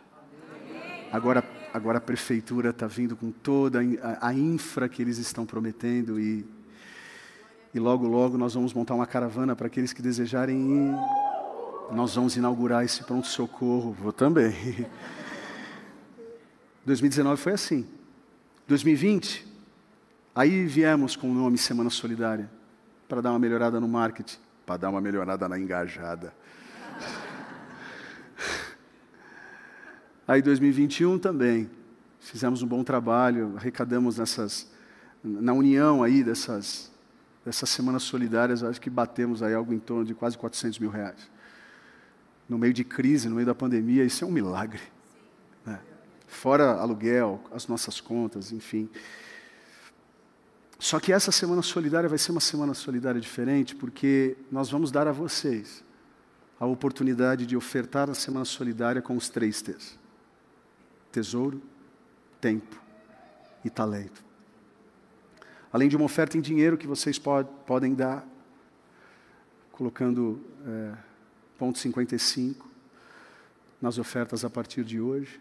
[1.12, 3.80] Agora, agora a prefeitura está vindo com toda
[4.22, 6.46] a, infra que eles estão prometendo e
[7.76, 10.96] e logo, logo nós vamos montar uma caravana para aqueles que desejarem ir.
[11.94, 13.92] Nós vamos inaugurar esse pronto-socorro.
[13.92, 14.56] Vou também.
[16.86, 17.86] 2019 foi assim.
[18.66, 19.46] 2020,
[20.34, 22.50] aí viemos com o nome Semana Solidária,
[23.10, 26.34] para dar uma melhorada no marketing, para dar uma melhorada na engajada.
[30.26, 31.70] Aí 2021 também,
[32.20, 34.72] fizemos um bom trabalho, arrecadamos nessas,
[35.24, 36.95] na união aí dessas
[37.46, 41.30] dessas semanas solidárias, acho que batemos aí algo em torno de quase 400 mil reais.
[42.50, 44.82] No meio de crise, no meio da pandemia, isso é um milagre.
[45.64, 45.80] Né?
[46.28, 48.90] Fora aluguel, as nossas contas, enfim.
[50.80, 55.08] Só que essa semana solidária vai ser uma semana solidária diferente, porque nós vamos dar
[55.08, 55.84] a vocês
[56.60, 59.98] a oportunidade de ofertar a semana solidária com os três T's:
[61.12, 61.62] tesouro,
[62.42, 62.82] tempo
[63.64, 64.25] e talento
[65.76, 68.26] além de uma oferta em dinheiro que vocês pod, podem dar,
[69.74, 70.94] colocando é,
[71.58, 72.66] ponto 55
[73.82, 75.38] nas ofertas a partir de hoje.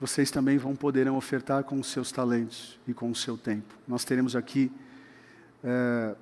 [0.00, 3.74] Vocês também vão poderão ofertar com os seus talentos e com o seu tempo.
[3.86, 4.72] Nós teremos aqui
[5.62, 6.16] é,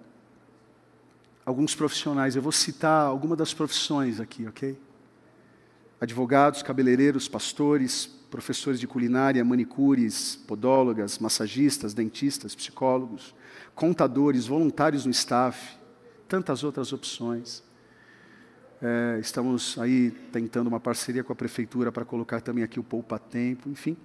[1.47, 2.35] alguns profissionais.
[2.35, 4.77] Eu vou citar alguma das profissões aqui, ok?
[6.01, 13.35] Advogados, cabeleireiros, pastores, professores de culinária, manicures, podólogas, massagistas, dentistas, psicólogos,
[13.75, 15.77] contadores, voluntários no staff,
[16.29, 17.63] tantas outras opções.
[18.81, 23.19] É, estamos aí tentando uma parceria com a prefeitura para colocar também aqui o Poupa
[23.19, 23.97] Tempo, enfim.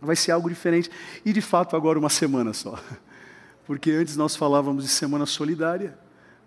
[0.00, 0.90] Vai ser algo diferente.
[1.24, 2.82] E de fato, agora uma semana só.
[3.66, 5.96] Porque antes nós falávamos de semana solidária,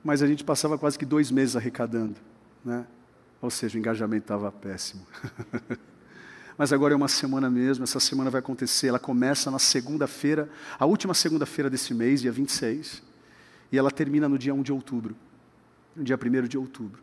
[0.03, 2.15] mas a gente passava quase que dois meses arrecadando.
[2.65, 2.85] Né?
[3.41, 5.05] Ou seja, o engajamento estava péssimo.
[6.57, 10.85] mas agora é uma semana mesmo, essa semana vai acontecer, ela começa na segunda-feira, a
[10.85, 13.01] última segunda-feira desse mês, dia 26,
[13.71, 15.15] e ela termina no dia 1 de outubro,
[15.95, 17.01] no dia 1 de outubro.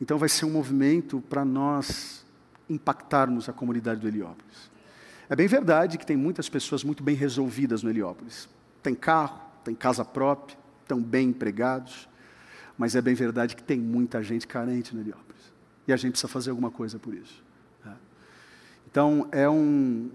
[0.00, 2.24] Então vai ser um movimento para nós
[2.68, 4.70] impactarmos a comunidade do Heliópolis.
[5.28, 8.48] É bem verdade que tem muitas pessoas muito bem resolvidas no Heliópolis.
[8.82, 12.08] Tem carro, tem casa própria, estão bem empregados,
[12.76, 15.52] Mas é bem verdade que tem muita gente carente no Heliópolis.
[15.86, 17.43] E a gente precisa fazer alguma coisa por isso.
[18.94, 20.08] Então, é, um,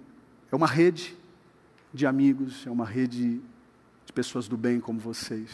[0.49, 1.13] é uma rede
[1.93, 3.41] de amigos, é uma rede
[4.05, 5.49] de pessoas do bem como vocês.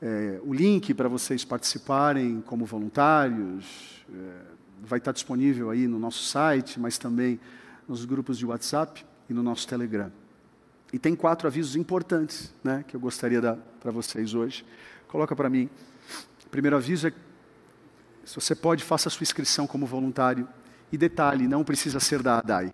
[0.00, 4.40] É, o link para vocês participarem como voluntários é,
[4.82, 7.38] vai estar disponível aí no nosso site, mas também
[7.86, 10.10] nos grupos de WhatsApp e no nosso Telegram.
[10.94, 14.64] E tem quatro avisos importantes né, que eu gostaria de dar para vocês hoje.
[15.08, 15.68] Coloca para mim.
[16.46, 17.12] O primeiro aviso é:
[18.24, 20.48] se você pode, faça a sua inscrição como voluntário.
[20.94, 22.72] E detalhe, não precisa ser da ADAI.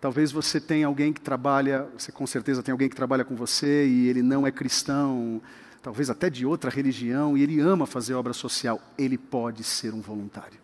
[0.00, 3.84] Talvez você tenha alguém que trabalha, você com certeza tem alguém que trabalha com você
[3.84, 5.42] e ele não é cristão,
[5.82, 8.80] talvez até de outra religião, e ele ama fazer obra social.
[8.96, 10.60] Ele pode ser um voluntário.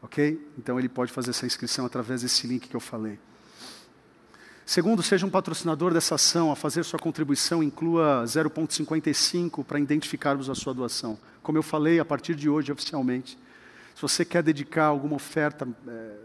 [0.00, 0.40] Ok?
[0.56, 3.18] Então ele pode fazer essa inscrição através desse link que eu falei.
[4.64, 10.54] Segundo, seja um patrocinador dessa ação, a fazer sua contribuição inclua 0,55 para identificarmos a
[10.54, 11.18] sua doação.
[11.42, 13.36] Como eu falei, a partir de hoje, oficialmente,
[14.00, 16.16] se você quer dedicar alguma oferta é,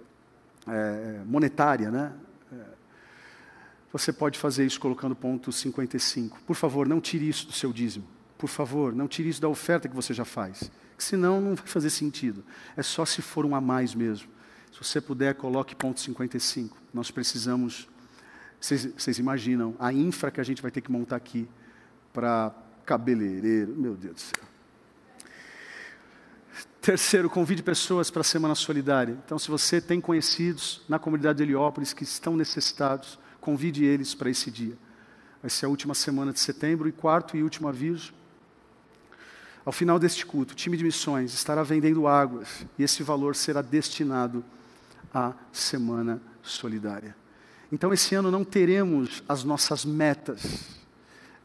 [0.65, 2.13] é, monetária, né,
[2.49, 2.55] é,
[3.91, 6.39] você pode fazer isso colocando ponto 55.
[6.47, 8.07] Por favor, não tire isso do seu dízimo.
[8.37, 10.71] Por favor, não tire isso da oferta que você já faz.
[10.97, 12.45] Senão não vai fazer sentido.
[12.77, 14.29] É só se for um a mais mesmo.
[14.71, 16.77] Se você puder, coloque ponto 55.
[16.93, 17.89] Nós precisamos
[18.57, 21.45] vocês, imaginam a infra que a gente vai ter que montar aqui
[22.13, 22.55] para
[22.85, 24.54] cabeleireiro, meu Deus do céu.
[26.81, 29.17] Terceiro, convide pessoas para a Semana Solidária.
[29.25, 34.29] Então, se você tem conhecidos na comunidade de Heliópolis que estão necessitados, convide eles para
[34.29, 34.77] esse dia.
[35.41, 36.87] Vai ser a última semana de setembro.
[36.87, 38.13] E quarto e último aviso.
[39.65, 43.63] Ao final deste culto, o time de missões estará vendendo águas e esse valor será
[43.63, 44.45] destinado
[45.11, 47.15] à Semana Solidária.
[47.71, 50.79] Então, esse ano não teremos as nossas metas.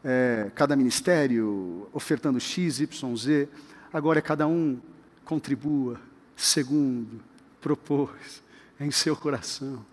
[0.03, 3.49] É, cada ministério ofertando X, Y, Z.
[3.91, 4.79] Agora é cada um
[5.25, 5.99] contribua,
[6.35, 7.21] segundo,
[7.59, 8.41] propôs,
[8.79, 9.85] em seu coração.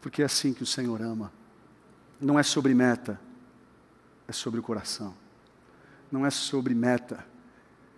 [0.00, 1.32] Porque é assim que o Senhor ama.
[2.20, 3.20] Não é sobre meta,
[4.26, 5.14] é sobre o coração.
[6.10, 7.24] Não é sobre meta,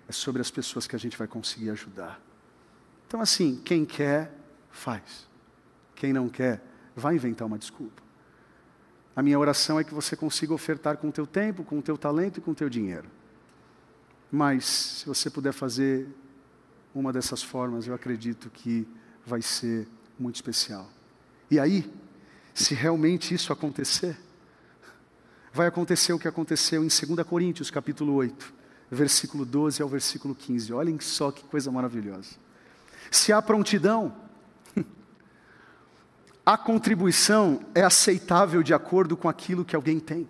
[0.09, 2.21] é sobre as pessoas que a gente vai conseguir ajudar.
[3.07, 4.33] Então, assim, quem quer,
[4.71, 5.29] faz.
[5.95, 6.63] Quem não quer,
[6.95, 8.03] vai inventar uma desculpa.
[9.15, 11.99] A minha oração é que você consiga ofertar com o teu tempo, com o teu
[11.99, 13.09] talento e com o teu dinheiro.
[14.31, 16.07] Mas, se você puder fazer
[16.95, 18.87] uma dessas formas, eu acredito que
[19.27, 20.89] vai ser muito especial.
[21.51, 21.91] E aí,
[22.55, 24.17] se realmente isso acontecer,
[25.53, 28.55] vai acontecer o que aconteceu em 2 Coríntios, capítulo 8,
[28.91, 30.73] versículo 12 ao versículo 15.
[30.73, 32.37] Olhem só que coisa maravilhosa.
[33.11, 34.15] Se há prontidão,
[36.47, 40.29] a contribuição é aceitável de acordo com aquilo que alguém tem.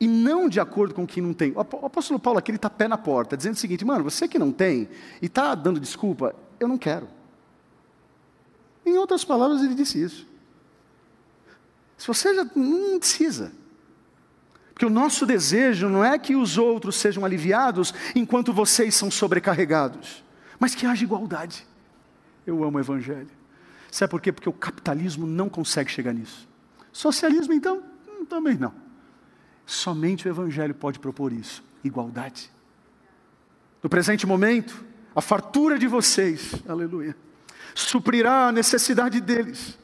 [0.00, 1.52] E não de acordo com quem não tem.
[1.52, 4.50] O apóstolo Paulo aqui está pé na porta, dizendo o seguinte: mano, você que não
[4.50, 4.88] tem
[5.20, 7.06] e está dando desculpa, eu não quero.
[8.84, 10.26] Em outras palavras, ele disse isso.
[11.98, 13.52] Se você já não precisa.
[14.72, 20.24] Porque o nosso desejo não é que os outros sejam aliviados enquanto vocês são sobrecarregados,
[20.58, 21.66] mas que haja igualdade.
[22.46, 23.28] Eu amo o Evangelho.
[23.90, 24.32] Sabe por quê?
[24.32, 26.48] Porque o capitalismo não consegue chegar nisso.
[26.90, 28.72] Socialismo, então, hum, também não.
[29.70, 32.50] Somente o Evangelho pode propor isso igualdade.
[33.80, 37.16] No presente momento, a fartura de vocês, aleluia,
[37.72, 39.78] suprirá a necessidade deles,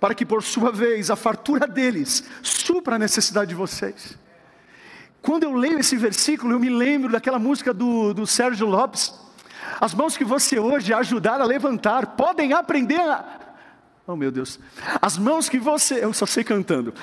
[0.00, 4.18] para que por sua vez a fartura deles supra a necessidade de vocês.
[5.20, 9.12] Quando eu leio esse versículo, eu me lembro daquela música do, do Sérgio Lopes,
[9.78, 13.47] as mãos que você hoje ajudar a levantar podem aprender a.
[14.10, 14.58] Oh meu Deus.
[15.02, 16.02] As mãos que você.
[16.02, 16.94] Eu só sei cantando.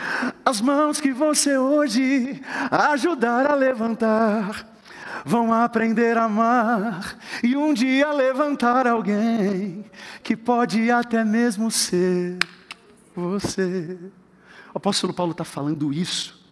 [0.44, 2.42] As mãos que você hoje
[2.72, 4.68] ajudar a levantar
[5.24, 9.86] vão aprender a amar e um dia levantar alguém
[10.24, 12.40] que pode até mesmo ser
[13.16, 14.00] você.
[14.74, 16.45] O apóstolo Paulo está falando isso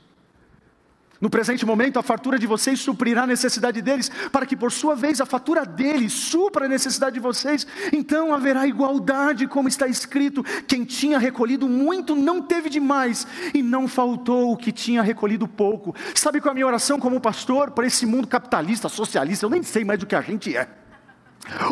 [1.23, 4.93] no presente momento, a fartura de vocês suprirá a necessidade deles, para que por sua
[4.93, 7.65] vez a fatura deles supra a necessidade de vocês.
[7.93, 13.87] Então haverá igualdade, como está escrito: quem tinha recolhido muito não teve demais, e não
[13.87, 15.95] faltou o que tinha recolhido pouco.
[16.13, 19.45] Sabe qual é a minha oração como pastor para esse mundo capitalista, socialista?
[19.45, 20.82] Eu nem sei mais do que a gente é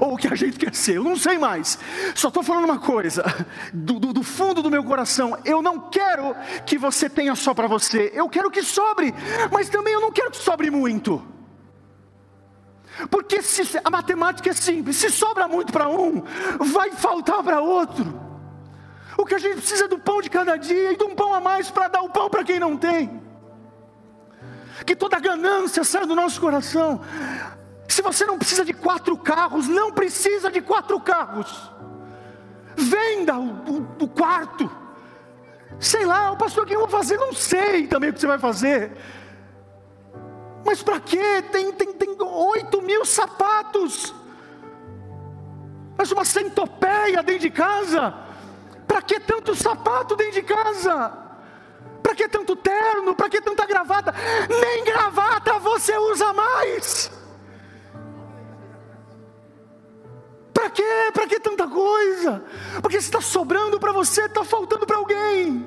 [0.01, 1.79] ou o que a gente quer ser, eu não sei mais.
[2.13, 3.23] Só estou falando uma coisa,
[3.73, 7.67] do, do, do, fundo do meu coração: eu não quero que você tenha só para
[7.67, 9.13] você, eu quero que sobre,
[9.51, 11.25] mas também eu não quero que sobre muito.
[13.09, 16.21] Porque se, a matemática é simples: se sobra muito para um,
[16.59, 18.19] vai faltar para outro.
[19.17, 21.33] O que a gente precisa é do pão de cada dia e de um pão
[21.33, 23.21] a mais para dar o pão para quem não tem.
[24.85, 27.01] que toda ganância saia do nosso coração.
[27.91, 31.69] Se você não precisa de quatro carros, não precisa de quatro carros.
[32.73, 34.71] Venda o, o, o quarto.
[35.77, 37.17] Sei lá, o pastor, o que eu vou fazer?
[37.17, 38.93] Não sei também o que você vai fazer.
[40.65, 41.41] Mas para quê?
[41.51, 44.15] Tem, tem, tem 8 mil sapatos.
[45.97, 48.13] Mas uma centopeia dentro de casa.
[48.87, 51.11] Para que tanto sapato dentro de casa?
[52.01, 53.13] Para que tanto terno?
[53.13, 54.15] Para que tanta gravata?
[54.47, 57.20] Nem gravata você usa mais.
[60.61, 61.11] Para quê?
[61.11, 62.43] Para que tanta coisa?
[62.83, 65.65] Porque se está sobrando para você, está faltando para alguém.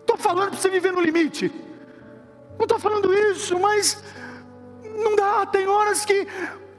[0.00, 1.52] Estou falando para você viver no limite.
[2.56, 4.02] Não estou falando isso, mas
[4.82, 5.44] não dá.
[5.44, 6.26] Tem horas que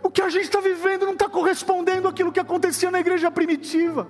[0.01, 4.07] o que a gente está vivendo não está correspondendo àquilo que acontecia na igreja primitiva.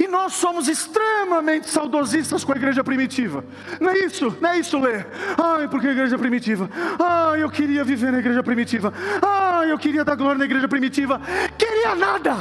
[0.00, 3.44] E nós somos extremamente saudosistas com a igreja primitiva.
[3.80, 4.36] Não é isso?
[4.40, 5.04] Não é isso, Lê?
[5.36, 6.68] Ai, porque a igreja primitiva?
[6.98, 8.92] Ai, eu queria viver na igreja primitiva.
[9.20, 11.20] Ai, eu queria dar glória na igreja primitiva.
[11.58, 12.36] Queria nada.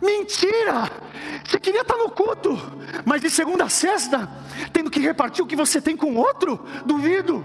[0.00, 0.90] Mentira!
[1.44, 2.58] Você queria estar no culto,
[3.04, 4.28] mas de segunda a sexta,
[4.72, 6.64] tendo que repartir o que você tem com outro?
[6.86, 7.44] Duvido.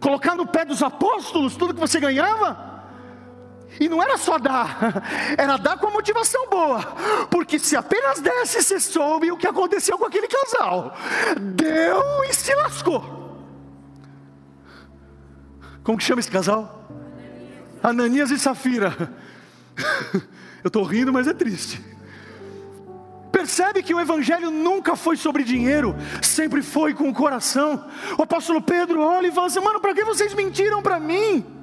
[0.00, 2.69] Colocar no pé dos apóstolos tudo que você ganhava?
[3.80, 5.02] E não era só dar,
[5.38, 6.82] era dar com a motivação boa,
[7.30, 10.94] porque se apenas desse, você soube o que aconteceu com aquele casal.
[11.40, 13.18] Deu e se lascou.
[15.82, 16.90] Como que chama esse casal?
[17.82, 18.94] Ananias e Safira.
[20.62, 21.82] Eu estou rindo, mas é triste.
[23.32, 27.88] Percebe que o Evangelho nunca foi sobre dinheiro, sempre foi com o coração.
[28.18, 31.59] O apóstolo Pedro olha e fala assim: mano, para que vocês mentiram para mim?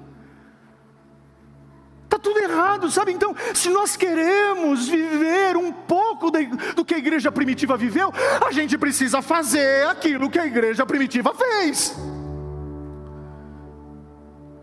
[2.08, 3.12] Está tudo errado, sabe?
[3.12, 8.14] Então, se nós queremos viver um pouco de, do que a igreja primitiva viveu,
[8.46, 11.98] a gente precisa fazer aquilo que a igreja primitiva fez.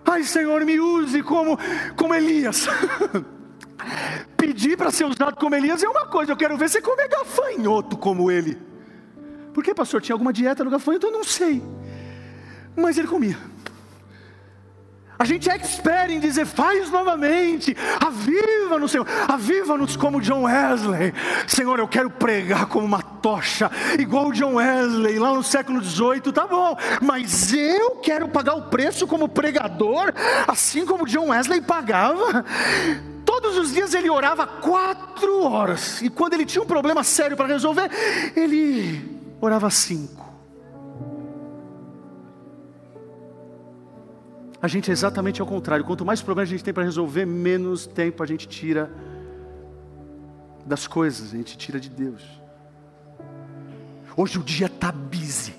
[0.07, 1.59] Ai, Senhor, me use como,
[1.97, 2.67] como Elias.
[4.39, 7.99] Pedir para ser usado como Elias é uma coisa, eu quero ver você comer gafanhoto
[7.99, 8.57] como ele.
[9.53, 10.01] Por que, pastor?
[10.01, 11.09] Tinha alguma dieta no gafanhoto?
[11.09, 11.63] Eu não sei.
[12.75, 13.37] Mas ele comia.
[15.19, 21.15] A gente é expert em dizer, faz novamente, aviva-nos, Senhor, aviva-nos como John Wesley.
[21.47, 26.47] Senhor, eu quero pregar como uma tocha, igual John Wesley, lá no século XVIII, tá
[26.47, 30.13] bom, mas eu quero pagar o preço como pregador,
[30.49, 32.45] assim como John Wesley pagava.
[33.25, 37.47] Todos os dias ele orava quatro horas, e quando ele tinha um problema sério para
[37.47, 37.89] resolver,
[38.37, 40.24] ele orava cinco.
[44.65, 45.85] A gente é exatamente ao contrário.
[45.85, 48.91] Quanto mais problemas a gente tem para resolver, menos tempo a gente tira
[50.65, 52.23] das coisas, a gente tira de Deus.
[54.17, 55.55] Hoje o dia está busy.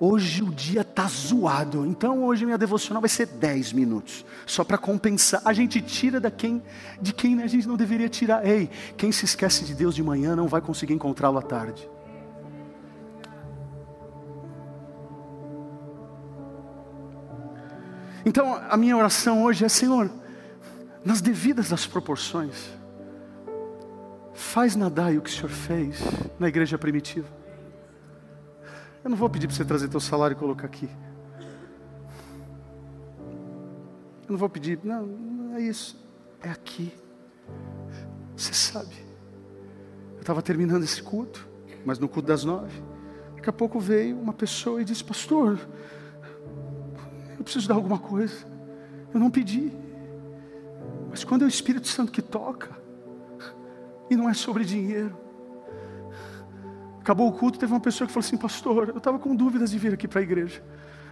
[0.00, 4.78] Hoje o dia está zoado, então hoje minha devocional vai ser 10 minutos, só para
[4.78, 5.42] compensar.
[5.44, 6.62] A gente tira da quem,
[7.02, 8.46] de quem a gente não deveria tirar.
[8.46, 11.86] Ei, quem se esquece de Deus de manhã não vai conseguir encontrá-lo à tarde.
[18.28, 20.10] Então a minha oração hoje é: Senhor,
[21.02, 22.68] nas devidas das proporções,
[24.34, 25.98] faz nadar o que o Senhor fez
[26.38, 27.26] na igreja primitiva.
[29.02, 30.90] Eu não vou pedir para você trazer teu salário e colocar aqui.
[34.24, 35.98] Eu não vou pedir, não, não é isso.
[36.42, 36.92] É aqui.
[38.36, 38.94] Você sabe.
[40.16, 41.48] Eu estava terminando esse culto,
[41.82, 42.78] mas no culto das nove.
[43.36, 45.58] Daqui a pouco veio uma pessoa e disse, pastor,
[47.38, 48.46] eu preciso dar alguma coisa.
[49.14, 49.72] Eu não pedi.
[51.10, 52.76] Mas quando é o Espírito Santo que toca,
[54.10, 55.16] e não é sobre dinheiro,
[57.08, 59.78] Acabou o culto, teve uma pessoa que falou assim: Pastor, eu estava com dúvidas de
[59.78, 60.62] vir aqui para a igreja,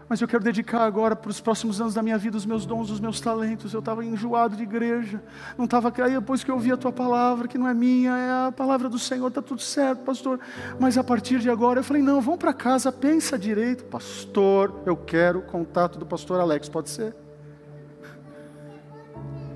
[0.09, 2.91] mas eu quero dedicar agora para os próximos anos da minha vida os meus dons,
[2.91, 3.73] os meus talentos.
[3.73, 5.23] Eu estava enjoado de igreja,
[5.59, 5.93] não estava.
[6.03, 8.89] Aí depois que eu ouvi a tua palavra, que não é minha, é a palavra
[8.89, 10.39] do Senhor, está tudo certo, pastor.
[10.79, 14.83] Mas a partir de agora, eu falei: Não, vamos para casa, pensa direito, pastor.
[14.87, 17.15] Eu quero contato do pastor Alex, pode ser?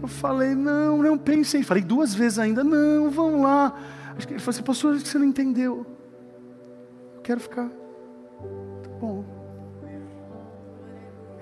[0.02, 1.62] Eu falei: Não, não pensei.
[1.62, 3.74] Falei duas vezes ainda: Não, vamos lá.
[4.16, 5.86] Ele falou assim: Pastor, acho que você não entendeu
[7.30, 7.68] quero ficar.
[7.68, 9.39] Tá bom.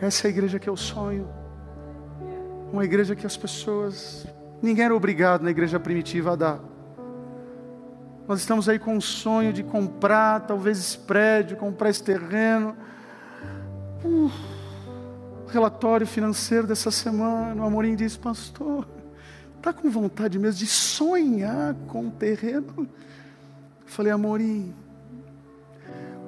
[0.01, 1.29] Essa é a igreja que eu sonho.
[2.73, 4.27] Uma igreja que as pessoas.
[4.63, 6.61] Ninguém era obrigado na igreja primitiva a dar.
[8.29, 12.77] Nós estamos aí com um sonho de comprar, talvez esse prédio, comprar esse terreno.
[14.05, 14.31] Uh,
[15.49, 18.87] relatório financeiro dessa semana, o Amorim disse, pastor,
[19.57, 22.75] está com vontade mesmo de sonhar com o terreno?
[22.79, 24.75] Eu falei, Amorim,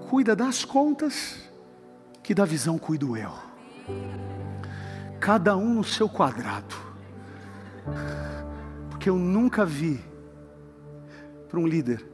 [0.08, 1.36] cuida das contas,
[2.22, 3.49] que da visão cuido eu.
[5.18, 6.74] Cada um no seu quadrado.
[8.88, 10.00] Porque eu nunca vi
[11.48, 12.06] para um líder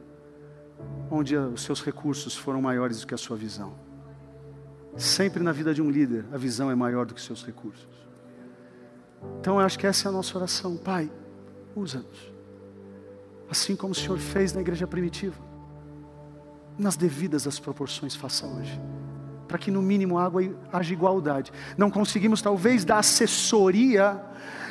[1.09, 3.73] onde os seus recursos foram maiores do que a sua visão.
[4.95, 7.87] Sempre na vida de um líder, a visão é maior do que seus recursos.
[9.39, 10.75] Então eu acho que essa é a nossa oração.
[10.75, 11.11] Pai,
[11.75, 12.33] usa-nos.
[13.49, 15.41] Assim como o Senhor fez na igreja primitiva.
[16.77, 18.79] Nas devidas as proporções, faça hoje.
[19.47, 21.51] Para que no mínimo água haja igualdade.
[21.77, 24.21] Não conseguimos talvez dar assessoria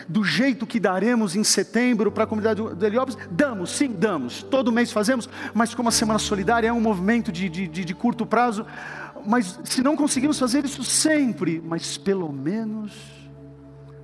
[0.09, 3.19] do jeito que daremos em setembro para a comunidade do Heliópolis?
[3.31, 4.43] Damos, sim, damos.
[4.43, 7.95] Todo mês fazemos, mas como a Semana Solidária é um movimento de, de, de, de
[7.95, 8.65] curto prazo,
[9.27, 12.93] mas se não conseguimos fazer isso sempre, mas pelo menos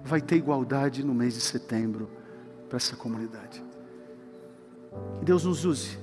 [0.05, 2.11] vai ter igualdade no mês de setembro
[2.69, 3.63] para essa comunidade.
[5.21, 5.99] Que Deus nos use.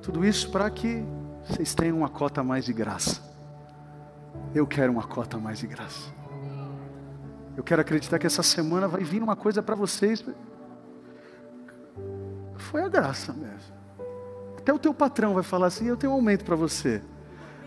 [0.00, 1.04] Tudo isso para que
[1.48, 3.22] vocês tenham uma cota mais de graça.
[4.54, 6.12] Eu quero uma cota mais de graça.
[7.56, 10.24] Eu quero acreditar que essa semana vai vir uma coisa para vocês.
[12.56, 13.76] Foi a graça mesmo.
[14.58, 17.02] Até o teu patrão vai falar assim: Eu tenho um aumento para você.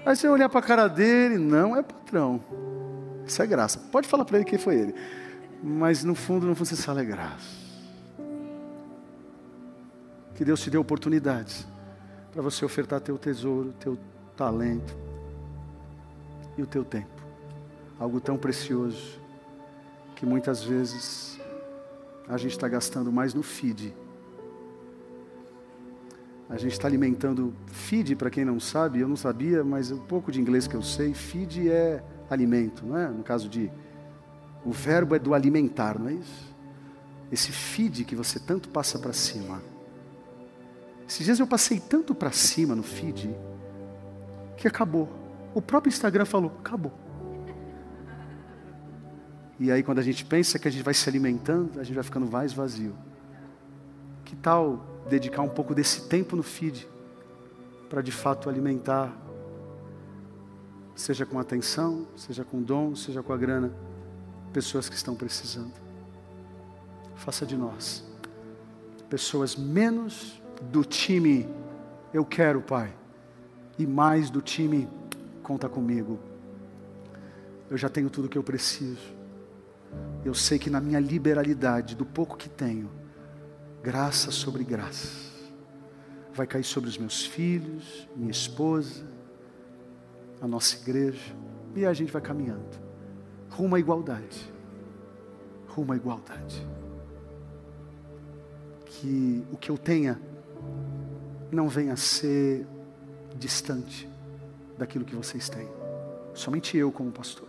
[0.05, 2.41] Aí você olhar para a cara dele, não é patrão.
[3.25, 3.79] Isso é graça.
[3.91, 4.95] Pode falar para ele quem foi ele.
[5.63, 7.61] Mas no fundo, no fundo, você fala: É graça.
[10.35, 11.67] Que Deus te dê oportunidades
[12.31, 13.97] para você ofertar teu tesouro, teu
[14.35, 14.95] talento
[16.57, 17.21] e o teu tempo.
[17.99, 19.19] Algo tão precioso
[20.15, 21.39] que muitas vezes
[22.27, 23.93] a gente está gastando mais no feed.
[26.49, 30.31] A gente está alimentando feed, para quem não sabe, eu não sabia, mas um pouco
[30.31, 33.07] de inglês que eu sei, feed é alimento, não é?
[33.07, 33.71] No caso de
[34.65, 36.51] o verbo é do alimentar, não é isso?
[37.31, 39.61] Esse feed que você tanto passa para cima.
[41.11, 43.35] Esses dias eu passei tanto para cima no feed
[44.55, 45.09] que acabou.
[45.53, 46.93] O próprio Instagram falou: acabou.
[49.59, 52.03] E aí, quando a gente pensa que a gente vai se alimentando, a gente vai
[52.05, 52.95] ficando mais vazio.
[54.23, 56.87] Que tal dedicar um pouco desse tempo no feed
[57.89, 59.13] para de fato alimentar,
[60.95, 63.73] seja com atenção, seja com dom, seja com a grana,
[64.53, 65.73] pessoas que estão precisando?
[67.17, 68.09] Faça de nós
[69.11, 71.47] pessoas menos do time
[72.13, 72.93] eu quero, Pai,
[73.77, 74.87] e mais do time
[75.41, 76.19] conta comigo.
[77.69, 79.15] Eu já tenho tudo que eu preciso.
[80.23, 82.89] Eu sei que na minha liberalidade, do pouco que tenho,
[83.81, 85.31] graça sobre graça,
[86.33, 89.05] vai cair sobre os meus filhos, minha esposa,
[90.41, 91.35] a nossa igreja,
[91.75, 92.91] e a gente vai caminhando
[93.51, 94.51] rumo à igualdade.
[95.67, 96.67] Rumo à igualdade.
[98.85, 100.19] Que o que eu tenha
[101.51, 102.65] não venha a ser
[103.35, 104.09] distante
[104.77, 105.67] daquilo que vocês têm.
[106.33, 107.47] Somente eu, como pastor.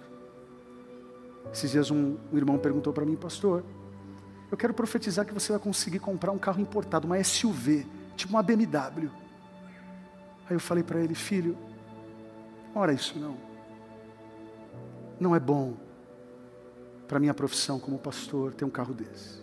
[1.52, 3.64] Esses dias um, um irmão perguntou para mim, pastor,
[4.50, 7.86] eu quero profetizar que você vai conseguir comprar um carro importado, uma SUV,
[8.16, 9.10] tipo uma BMW.
[10.48, 11.56] Aí eu falei para ele, filho,
[12.74, 13.36] ora isso não.
[15.18, 15.74] Não é bom
[17.06, 19.40] para minha profissão como pastor ter um carro desse.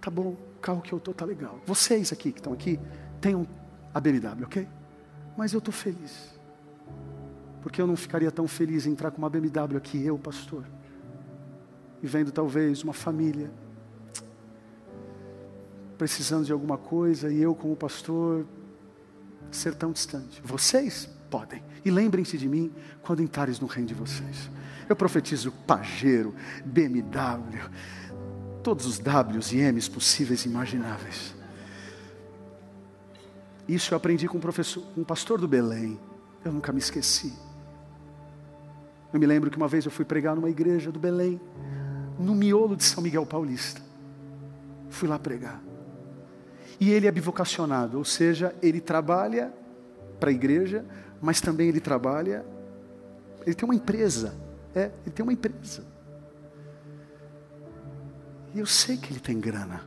[0.00, 1.60] Tá bom, carro que eu tô tá legal.
[1.66, 2.78] Vocês aqui que estão aqui,
[3.20, 3.46] tenham
[3.92, 4.68] a BMW, ok?
[5.36, 6.38] Mas eu tô feliz.
[7.62, 10.64] Porque eu não ficaria tão feliz em entrar com uma BMW aqui, eu, pastor,
[12.02, 13.50] e vendo talvez uma família
[15.96, 18.46] precisando de alguma coisa e eu, como pastor,
[19.50, 20.40] ser tão distante.
[20.44, 21.62] Vocês podem.
[21.84, 24.48] E lembrem-se de mim quando entrares no reino de vocês.
[24.88, 26.34] Eu profetizo Pajero,
[26.64, 27.60] BMW,
[28.68, 31.34] todos os Ws e Ms possíveis e imagináveis.
[33.66, 35.98] Isso eu aprendi com um, professor, um pastor do Belém.
[36.44, 37.32] Eu nunca me esqueci.
[39.10, 41.40] Eu me lembro que uma vez eu fui pregar numa igreja do Belém,
[42.18, 43.80] no miolo de São Miguel Paulista.
[44.90, 45.62] Fui lá pregar.
[46.78, 49.50] E ele é bivocacionado, ou seja, ele trabalha
[50.20, 50.84] para a igreja,
[51.22, 52.44] mas também ele trabalha,
[53.46, 54.34] ele tem uma empresa.
[54.74, 55.97] É, ele tem uma empresa.
[58.54, 59.82] E eu sei que ele tem grana.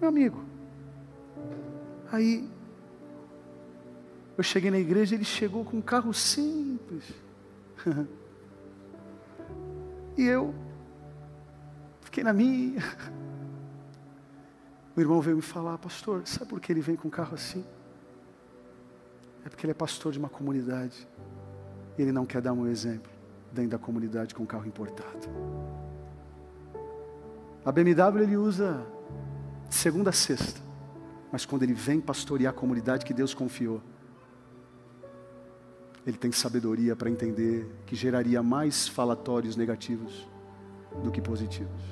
[0.00, 0.44] Meu amigo.
[2.10, 2.48] Aí
[4.36, 7.04] eu cheguei na igreja, ele chegou com um carro simples.
[10.16, 10.54] E eu
[12.02, 12.82] fiquei na minha.
[14.94, 17.64] O irmão veio me falar, pastor, sabe por que ele vem com um carro assim?
[19.44, 21.08] É porque ele é pastor de uma comunidade.
[21.96, 23.10] E ele não quer dar um exemplo
[23.50, 25.28] dentro da comunidade com um carro importado.
[27.64, 28.84] A BMW ele usa
[29.68, 30.60] de segunda a sexta.
[31.30, 33.80] Mas quando ele vem pastorear a comunidade que Deus confiou,
[36.06, 40.28] ele tem sabedoria para entender que geraria mais falatórios negativos
[41.02, 41.82] do que positivos.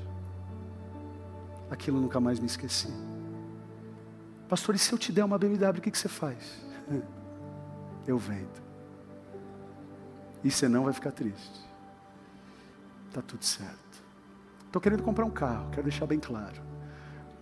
[1.70, 2.92] Aquilo nunca mais me esqueci.
[4.48, 6.60] Pastor, e se eu te der uma BMW, o que, que você faz?
[8.06, 8.60] Eu vendo.
[10.42, 11.60] E você não vai ficar triste.
[13.08, 13.89] Está tudo certo.
[14.70, 16.62] Estou querendo comprar um carro, quero deixar bem claro.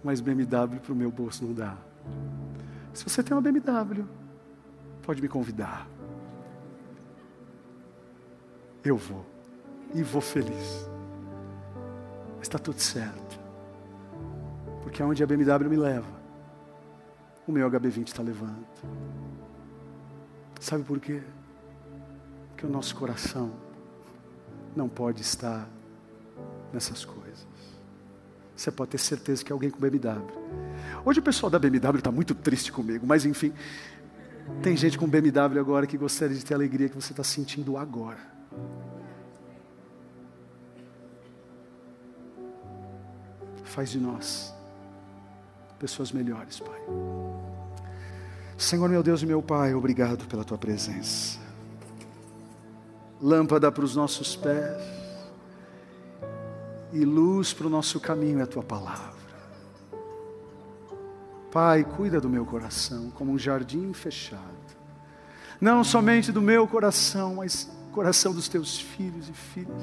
[0.03, 1.77] Mas BMW para o meu bolso não dá.
[2.95, 4.07] Se você tem uma BMW,
[5.03, 5.87] pode me convidar.
[8.83, 9.27] Eu vou.
[9.93, 10.89] E vou feliz.
[12.41, 13.39] Está tudo certo.
[14.83, 16.19] Porque aonde a BMW me leva,
[17.47, 18.67] o meu HB20 está levando.
[20.59, 21.23] Sabe por quê?
[22.49, 23.53] Porque o nosso coração
[24.75, 25.69] não pode estar
[26.73, 27.18] nessas coisas.
[28.59, 30.21] Você pode ter certeza que é alguém com BMW.
[31.05, 33.53] Hoje o pessoal da BMW está muito triste comigo, mas enfim,
[34.61, 37.77] tem gente com BMW agora que gostaria de ter a alegria que você está sentindo
[37.77, 38.19] agora.
[43.63, 44.53] Faz de nós
[45.79, 46.81] pessoas melhores, Pai.
[48.57, 51.39] Senhor, meu Deus e meu Pai, obrigado pela tua presença.
[53.23, 54.98] Lâmpada para os nossos pés
[56.93, 59.19] e luz para o nosso caminho é a tua palavra.
[61.51, 64.43] Pai, cuida do meu coração como um jardim fechado.
[65.61, 69.83] Não somente do meu coração, mas coração dos teus filhos e filhas.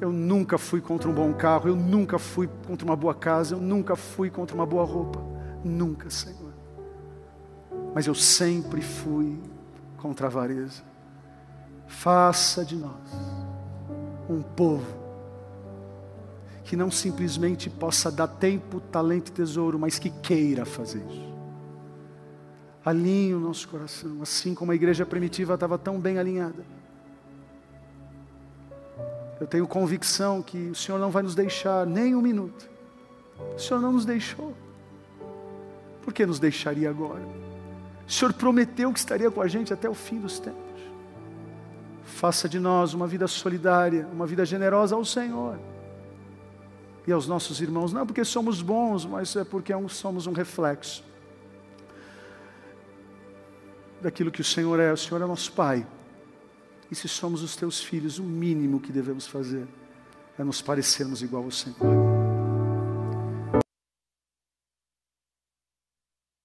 [0.00, 3.60] Eu nunca fui contra um bom carro, eu nunca fui contra uma boa casa, eu
[3.60, 5.22] nunca fui contra uma boa roupa.
[5.62, 6.52] Nunca, Senhor.
[7.94, 9.38] Mas eu sempre fui
[9.98, 10.82] contra a avareza.
[11.86, 13.41] Faça de nós
[14.28, 15.02] um povo
[16.64, 21.32] que não simplesmente possa dar tempo, talento e tesouro, mas que queira fazer isso.
[22.84, 26.64] Alinhe o nosso coração, assim como a igreja primitiva estava tão bem alinhada.
[29.40, 32.70] Eu tenho convicção que o Senhor não vai nos deixar nem um minuto.
[33.56, 34.54] O Senhor não nos deixou.
[36.02, 37.22] Por que nos deixaria agora?
[38.06, 40.61] O Senhor prometeu que estaria com a gente até o fim dos tempos.
[42.04, 45.58] Faça de nós uma vida solidária, uma vida generosa ao Senhor
[47.06, 51.04] e aos nossos irmãos, não porque somos bons, mas é porque somos um reflexo
[54.00, 54.92] daquilo que o Senhor é.
[54.92, 55.86] O Senhor é nosso Pai.
[56.90, 59.66] E se somos os teus filhos, o mínimo que devemos fazer
[60.38, 62.11] é nos parecermos igual ao Senhor.